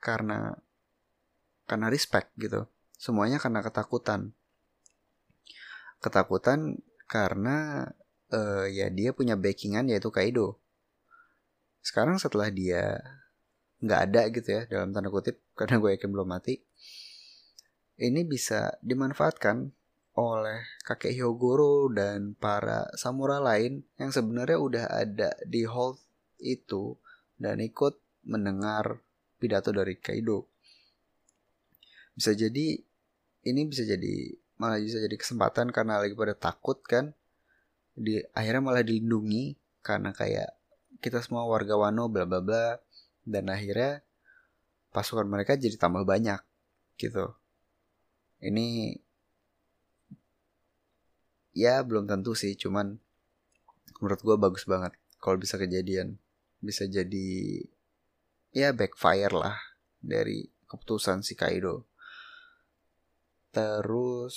karena 0.00 0.52
karena 1.64 1.86
respect 1.88 2.32
gitu. 2.36 2.68
Semuanya 3.00 3.40
karena 3.40 3.64
ketakutan. 3.64 4.36
Ketakutan 6.04 6.80
karena 7.08 7.88
uh, 8.34 8.66
ya 8.68 8.92
dia 8.92 9.16
punya 9.16 9.40
backingan 9.40 9.88
yaitu 9.88 10.12
Kaido. 10.12 10.60
Sekarang 11.80 12.20
setelah 12.20 12.52
dia 12.52 13.00
nggak 13.80 14.00
ada 14.12 14.22
gitu 14.28 14.48
ya 14.52 14.62
dalam 14.68 14.92
tanda 14.92 15.08
kutip 15.08 15.40
karena 15.58 15.80
gue 15.80 15.90
yakin 15.96 16.10
belum 16.10 16.28
mati. 16.28 16.60
Ini 18.00 18.24
bisa 18.24 18.80
dimanfaatkan 18.80 19.70
oleh 20.16 20.66
kakek 20.84 21.16
Hyogoro 21.16 21.88
dan 21.92 22.34
para 22.34 22.88
samurai 22.96 23.38
lain 23.38 23.86
yang 24.00 24.10
sebenarnya 24.10 24.58
udah 24.58 24.84
ada 24.90 25.30
di 25.46 25.64
hold 25.68 26.00
itu 26.40 26.96
dan 27.36 27.60
ikut 27.60 28.00
mendengar 28.24 29.00
pidato 29.40 29.72
dari 29.72 29.96
Kaido. 29.96 30.48
Bisa 32.12 32.36
jadi 32.36 32.76
ini 33.40 33.60
bisa 33.64 33.86
jadi 33.88 34.36
malah 34.60 34.76
bisa 34.76 35.00
jadi 35.00 35.16
kesempatan 35.16 35.72
karena 35.72 35.96
lagi 36.04 36.12
pada 36.12 36.36
takut 36.36 36.84
kan 36.84 37.16
di 37.96 38.20
akhirnya 38.36 38.60
malah 38.60 38.84
dilindungi 38.84 39.56
karena 39.80 40.12
kayak 40.12 40.52
kita 41.00 41.24
semua 41.24 41.48
warga 41.48 41.80
Wano 41.80 42.12
bla 42.12 42.28
bla 42.28 42.44
bla 42.44 42.76
dan 43.24 43.48
akhirnya 43.48 44.04
pasukan 44.92 45.24
mereka 45.24 45.56
jadi 45.56 45.80
tambah 45.80 46.04
banyak 46.04 46.40
gitu. 47.00 47.32
Ini 48.44 49.00
ya 51.56 51.80
belum 51.80 52.04
tentu 52.04 52.36
sih 52.36 52.52
cuman 52.54 53.00
menurut 54.00 54.20
gue 54.22 54.36
bagus 54.36 54.64
banget 54.68 54.96
kalau 55.20 55.36
bisa 55.36 55.60
kejadian 55.60 56.16
bisa 56.60 56.84
jadi 56.86 57.64
ya 58.52 58.76
backfire 58.76 59.32
lah 59.32 59.56
dari 60.00 60.48
keputusan 60.68 61.24
si 61.24 61.34
Kaido. 61.34 61.88
Terus 63.50 64.36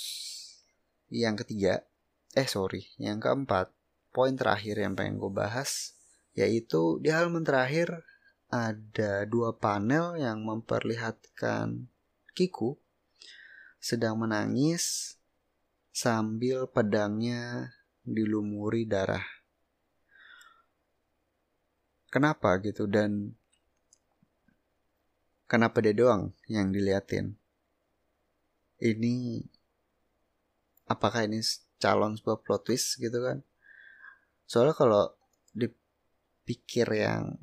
yang 1.12 1.38
ketiga, 1.38 1.86
eh 2.34 2.48
sorry, 2.50 2.90
yang 2.98 3.22
keempat, 3.22 3.70
poin 4.10 4.34
terakhir 4.34 4.82
yang 4.82 4.98
pengen 4.98 5.22
gue 5.22 5.30
bahas, 5.30 5.94
yaitu 6.34 6.98
di 6.98 7.14
halaman 7.14 7.46
terakhir 7.46 8.02
ada 8.50 9.26
dua 9.26 9.54
panel 9.54 10.18
yang 10.18 10.42
memperlihatkan 10.42 11.86
Kiku 12.34 12.74
sedang 13.78 14.18
menangis 14.18 15.14
sambil 15.94 16.66
pedangnya 16.66 17.70
dilumuri 18.02 18.82
darah. 18.82 19.22
Kenapa 22.14 22.62
gitu 22.62 22.86
dan 22.86 23.34
kenapa 25.50 25.82
dia 25.82 25.90
doang 25.90 26.30
yang 26.46 26.70
diliatin? 26.70 27.34
Ini 28.78 29.42
apakah 30.86 31.26
ini 31.26 31.42
calon 31.82 32.14
sebuah 32.14 32.38
plot 32.46 32.70
twist 32.70 33.02
gitu 33.02 33.18
kan? 33.18 33.42
Soalnya 34.46 34.78
kalau 34.78 35.10
dipikir 35.58 36.86
yang 36.94 37.34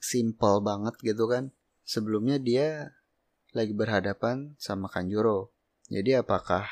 simple 0.00 0.64
banget 0.64 0.96
gitu 1.04 1.28
kan, 1.28 1.52
sebelumnya 1.84 2.40
dia 2.40 2.96
lagi 3.52 3.76
berhadapan 3.76 4.56
sama 4.56 4.88
Kanjuro. 4.88 5.52
Jadi 5.92 6.16
apakah 6.16 6.64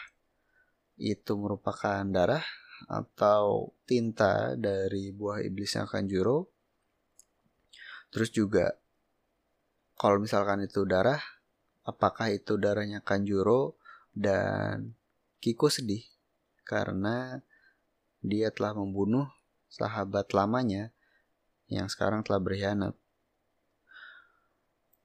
itu 0.97 1.37
merupakan 1.37 2.01
darah 2.09 2.45
atau 2.89 3.77
tinta 3.85 4.57
dari 4.57 5.13
buah 5.13 5.45
iblisnya 5.45 5.85
Kanjuro? 5.85 6.52
Terus 8.13 8.29
juga 8.29 8.77
kalau 9.97 10.21
misalkan 10.21 10.61
itu 10.61 10.85
darah, 10.85 11.21
apakah 11.89 12.29
itu 12.29 12.61
darahnya 12.61 13.01
Kanjuro 13.01 13.81
dan 14.13 14.93
Kiko 15.41 15.73
sedih 15.73 16.05
karena 16.63 17.41
dia 18.23 18.55
telah 18.55 18.77
membunuh 18.77 19.27
sahabat 19.67 20.31
lamanya 20.37 20.93
yang 21.67 21.89
sekarang 21.89 22.21
telah 22.23 22.39
berkhianat. 22.39 22.95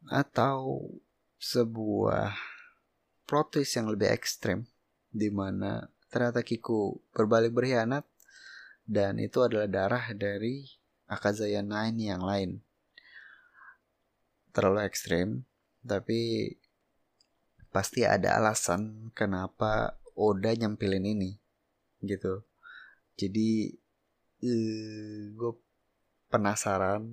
Atau 0.07 0.91
sebuah 1.39 2.35
protes 3.23 3.73
yang 3.79 3.87
lebih 3.87 4.11
ekstrim 4.11 4.67
di 5.09 5.31
mana 5.31 5.87
ternyata 6.11 6.43
Kiku 6.43 6.99
berbalik 7.15 7.55
berkhianat 7.55 8.03
dan 8.87 9.19
itu 9.19 9.43
adalah 9.43 9.67
darah 9.67 10.05
dari 10.15 10.67
Akazaya 11.07 11.63
Nine 11.63 11.99
yang 12.01 12.23
lain. 12.23 12.66
Terlalu 14.57 14.89
ekstrim, 14.89 15.45
tapi 15.85 16.49
pasti 17.69 18.01
ada 18.01 18.41
alasan 18.41 19.13
kenapa 19.13 20.01
Oda 20.17 20.49
nyempilin 20.57 21.05
ini 21.05 21.37
gitu. 22.01 22.41
Jadi 23.13 23.69
uh, 24.41 24.49
eh, 24.49 25.29
gue 25.37 25.53
penasaran, 26.33 27.05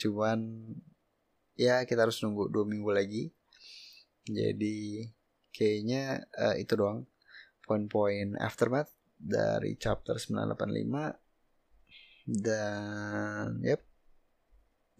cuman 0.00 0.72
ya 1.52 1.84
kita 1.84 2.08
harus 2.08 2.16
nunggu 2.24 2.48
dua 2.48 2.64
minggu 2.64 2.88
lagi. 2.88 3.28
Jadi 4.24 5.04
kayaknya 5.52 6.24
uh, 6.32 6.56
itu 6.56 6.80
doang 6.80 7.04
poin-poin 7.68 8.40
aftermath 8.40 8.96
dari 9.20 9.76
chapter 9.76 10.16
985 10.16 11.12
dan 12.26 13.56
yep 13.64 13.80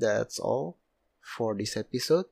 that's 0.01 0.41
all 0.41 0.79
for 1.27 1.59
this 1.59 1.75
episode. 1.75 2.31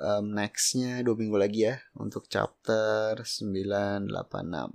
Um, 0.00 0.32
nextnya 0.32 1.02
dua 1.02 1.18
minggu 1.18 1.36
lagi 1.36 1.68
ya 1.68 1.76
untuk 1.98 2.24
chapter 2.30 3.20
986 3.20 4.72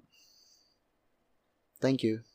thank 1.82 2.06
you 2.06 2.26